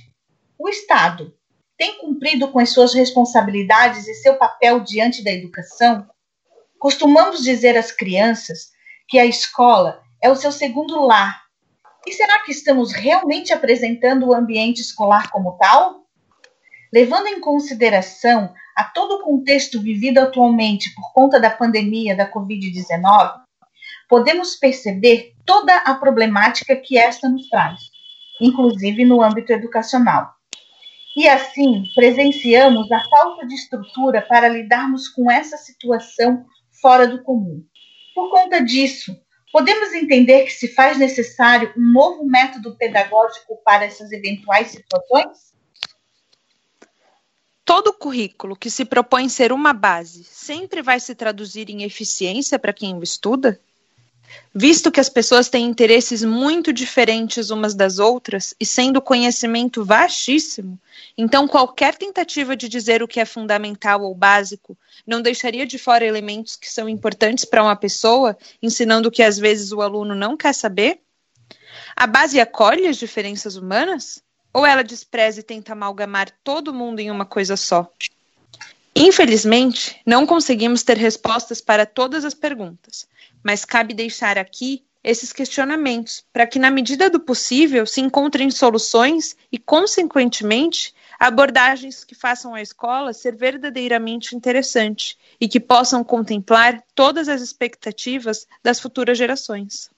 O 0.58 0.68
Estado 0.68 1.34
tem 1.76 1.98
cumprido 1.98 2.48
com 2.48 2.58
as 2.58 2.70
suas 2.70 2.94
responsabilidades 2.94 4.06
e 4.06 4.14
seu 4.14 4.36
papel 4.36 4.80
diante 4.80 5.22
da 5.22 5.32
educação? 5.32 6.08
Costumamos 6.78 7.42
dizer 7.42 7.76
às 7.76 7.90
crianças 7.90 8.70
que 9.08 9.18
a 9.18 9.24
escola 9.24 10.02
é 10.22 10.30
o 10.30 10.36
seu 10.36 10.52
segundo 10.52 11.04
lar. 11.04 11.42
E 12.06 12.12
será 12.12 12.40
que 12.40 12.52
estamos 12.52 12.92
realmente 12.92 13.52
apresentando 13.52 14.26
o 14.26 14.34
ambiente 14.34 14.80
escolar 14.80 15.30
como 15.30 15.56
tal? 15.58 16.06
Levando 16.92 17.26
em 17.26 17.40
consideração 17.40 18.54
a 18.76 18.84
todo 18.84 19.16
o 19.16 19.22
contexto 19.22 19.80
vivido 19.80 20.18
atualmente 20.18 20.94
por 20.94 21.12
conta 21.12 21.40
da 21.40 21.50
pandemia 21.50 22.14
da 22.14 22.30
Covid-19, 22.30 23.40
podemos 24.08 24.54
perceber 24.56 25.34
toda 25.44 25.74
a 25.78 25.94
problemática 25.94 26.76
que 26.76 26.96
esta 26.96 27.28
nos 27.28 27.48
traz, 27.48 27.80
inclusive 28.40 29.04
no 29.04 29.22
âmbito 29.22 29.52
educacional. 29.52 30.36
E 31.16 31.26
assim, 31.26 31.84
presenciamos 31.94 32.92
a 32.92 33.00
falta 33.08 33.46
de 33.46 33.54
estrutura 33.54 34.20
para 34.20 34.48
lidarmos 34.48 35.08
com 35.08 35.30
essa 35.30 35.56
situação 35.56 36.44
fora 36.86 37.08
do 37.08 37.20
comum. 37.24 37.64
Por 38.14 38.30
conta 38.30 38.64
disso, 38.64 39.20
podemos 39.52 39.92
entender 39.92 40.44
que 40.44 40.52
se 40.52 40.68
faz 40.68 40.96
necessário 40.96 41.74
um 41.76 41.92
novo 41.92 42.24
método 42.24 42.76
pedagógico 42.76 43.60
para 43.64 43.84
essas 43.84 44.12
eventuais 44.12 44.68
situações? 44.68 45.52
Todo 47.64 47.92
currículo 47.92 48.54
que 48.54 48.70
se 48.70 48.84
propõe 48.84 49.28
ser 49.28 49.50
uma 49.50 49.72
base 49.72 50.22
sempre 50.22 50.80
vai 50.80 51.00
se 51.00 51.12
traduzir 51.16 51.68
em 51.70 51.82
eficiência 51.82 52.56
para 52.56 52.72
quem 52.72 52.96
o 52.96 53.02
estuda? 53.02 53.60
Visto 54.54 54.90
que 54.90 55.00
as 55.00 55.08
pessoas 55.08 55.48
têm 55.48 55.66
interesses 55.66 56.24
muito 56.24 56.72
diferentes 56.72 57.50
umas 57.50 57.74
das 57.74 57.98
outras 57.98 58.54
e 58.58 58.64
sendo 58.64 58.96
o 58.96 59.02
conhecimento 59.02 59.84
vastíssimo, 59.84 60.78
então 61.16 61.46
qualquer 61.46 61.94
tentativa 61.94 62.56
de 62.56 62.68
dizer 62.68 63.02
o 63.02 63.08
que 63.08 63.20
é 63.20 63.24
fundamental 63.24 64.02
ou 64.02 64.14
básico 64.14 64.76
não 65.06 65.20
deixaria 65.20 65.66
de 65.66 65.78
fora 65.78 66.04
elementos 66.04 66.56
que 66.56 66.70
são 66.70 66.88
importantes 66.88 67.44
para 67.44 67.62
uma 67.62 67.76
pessoa, 67.76 68.36
ensinando 68.62 69.10
que 69.10 69.22
às 69.22 69.38
vezes 69.38 69.72
o 69.72 69.82
aluno 69.82 70.14
não 70.14 70.36
quer 70.36 70.54
saber? 70.54 71.00
A 71.94 72.06
base 72.06 72.40
acolhe 72.40 72.86
as 72.86 72.96
diferenças 72.96 73.56
humanas? 73.56 74.22
Ou 74.52 74.64
ela 74.64 74.82
despreza 74.82 75.40
e 75.40 75.42
tenta 75.42 75.72
amalgamar 75.72 76.30
todo 76.42 76.72
mundo 76.72 77.00
em 77.00 77.10
uma 77.10 77.26
coisa 77.26 77.58
só? 77.58 77.92
Infelizmente, 78.98 80.00
não 80.06 80.24
conseguimos 80.24 80.82
ter 80.82 80.96
respostas 80.96 81.60
para 81.60 81.84
todas 81.84 82.24
as 82.24 82.32
perguntas, 82.32 83.06
mas 83.44 83.62
cabe 83.62 83.92
deixar 83.92 84.38
aqui 84.38 84.86
esses 85.04 85.34
questionamentos 85.34 86.24
para 86.32 86.46
que, 86.46 86.58
na 86.58 86.70
medida 86.70 87.10
do 87.10 87.20
possível, 87.20 87.84
se 87.84 88.00
encontrem 88.00 88.50
soluções 88.50 89.36
e, 89.52 89.58
consequentemente, 89.58 90.94
abordagens 91.20 92.04
que 92.04 92.14
façam 92.14 92.54
a 92.54 92.62
escola 92.62 93.12
ser 93.12 93.36
verdadeiramente 93.36 94.34
interessante 94.34 95.16
e 95.38 95.46
que 95.46 95.60
possam 95.60 96.02
contemplar 96.02 96.82
todas 96.94 97.28
as 97.28 97.42
expectativas 97.42 98.46
das 98.64 98.80
futuras 98.80 99.18
gerações. 99.18 99.90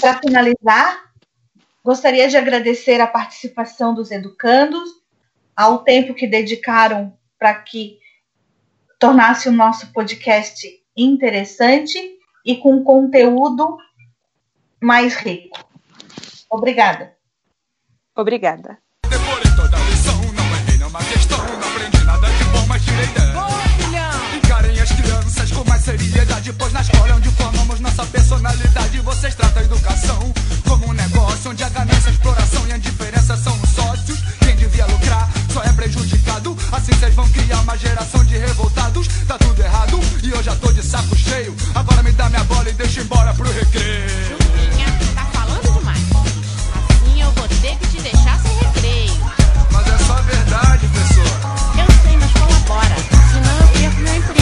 Para 0.00 0.18
finalizar, 0.18 1.12
gostaria 1.84 2.26
de 2.26 2.38
agradecer 2.38 3.02
a 3.02 3.06
participação 3.06 3.94
dos 3.94 4.10
educandos, 4.10 4.97
ao 5.58 5.78
tempo 5.78 6.14
que 6.14 6.24
dedicaram 6.24 7.12
para 7.36 7.52
que 7.52 7.98
tornasse 8.96 9.48
o 9.48 9.52
nosso 9.52 9.92
podcast 9.92 10.64
interessante 10.96 11.98
e 12.46 12.54
com 12.58 12.84
conteúdo 12.84 13.76
mais 14.80 15.16
rico. 15.16 15.58
Obrigada. 16.48 17.12
Obrigada. 18.16 18.78
Decorei 19.10 19.50
toda 19.56 19.76
a 19.76 19.80
lição, 19.90 20.14
não 20.32 20.44
errei 20.58 20.78
nenhuma 20.78 21.00
questão. 21.00 21.38
Não 21.38 21.68
aprendi 21.68 22.04
nada 22.04 22.28
de 22.28 22.44
bom, 22.44 22.66
mas 22.68 22.84
tirei 22.84 23.06
10. 23.06 24.44
Encarem 24.44 24.80
as 24.80 24.92
crianças 24.92 25.50
com 25.50 25.64
mais 25.68 25.82
seriedade, 25.82 26.52
pois 26.52 26.72
na 26.72 26.82
escola 26.82 27.08
é 27.08 27.14
onde 27.14 27.30
formamos 27.30 27.80
nossa 27.80 28.06
personalidade. 28.06 29.00
Vocês 29.00 29.34
tratam 29.34 29.62
a 29.62 29.64
educação 29.64 30.20
como 30.68 30.86
um 30.86 30.92
negócio, 30.92 31.50
onde 31.50 31.64
a 31.64 31.68
ganância, 31.68 32.10
a 32.10 32.12
exploração 32.12 32.66
e 32.68 32.72
a 32.72 32.76
indiferença 32.76 33.36
são 33.36 33.60
os 33.60 33.70
sócios. 33.70 34.20
Quem 34.38 34.54
devia 34.54 34.86
lucrar 34.86 35.37
só 35.52 35.62
é 35.62 35.72
prejudicado. 35.72 36.56
Assim 36.72 36.92
vocês 36.92 37.14
vão 37.14 37.28
criar 37.30 37.60
uma 37.60 37.76
geração 37.76 38.24
de 38.24 38.36
revoltados. 38.36 39.08
Tá 39.26 39.38
tudo 39.38 39.62
errado 39.62 40.00
e 40.22 40.30
eu 40.30 40.42
já 40.42 40.54
tô 40.56 40.72
de 40.72 40.82
saco 40.82 41.16
cheio. 41.16 41.54
Agora 41.74 42.02
me 42.02 42.12
dá 42.12 42.28
minha 42.28 42.44
bola 42.44 42.68
e 42.68 42.72
deixa 42.72 43.00
embora 43.00 43.32
pro 43.34 43.50
recreio. 43.50 44.08
Juquinha, 44.28 44.86
é 44.86 45.14
tá 45.14 45.24
falando 45.32 45.78
demais. 45.78 46.02
Assim 46.12 47.22
eu 47.22 47.30
vou 47.32 47.48
ter 47.48 47.76
que 47.76 47.86
te 47.88 48.02
deixar 48.02 48.38
sem 48.40 48.56
recreio. 48.58 49.20
Mas 49.70 49.86
é 49.86 49.98
só 49.98 50.14
verdade, 50.22 50.88
pessoa. 50.88 51.54
Eu 51.78 52.02
sei, 52.02 52.16
mas 52.16 52.32
colabora. 52.32 52.96
Senão 53.32 53.58
eu 53.60 53.68
perco 53.68 54.00
meu 54.02 54.16
emprego. 54.16 54.37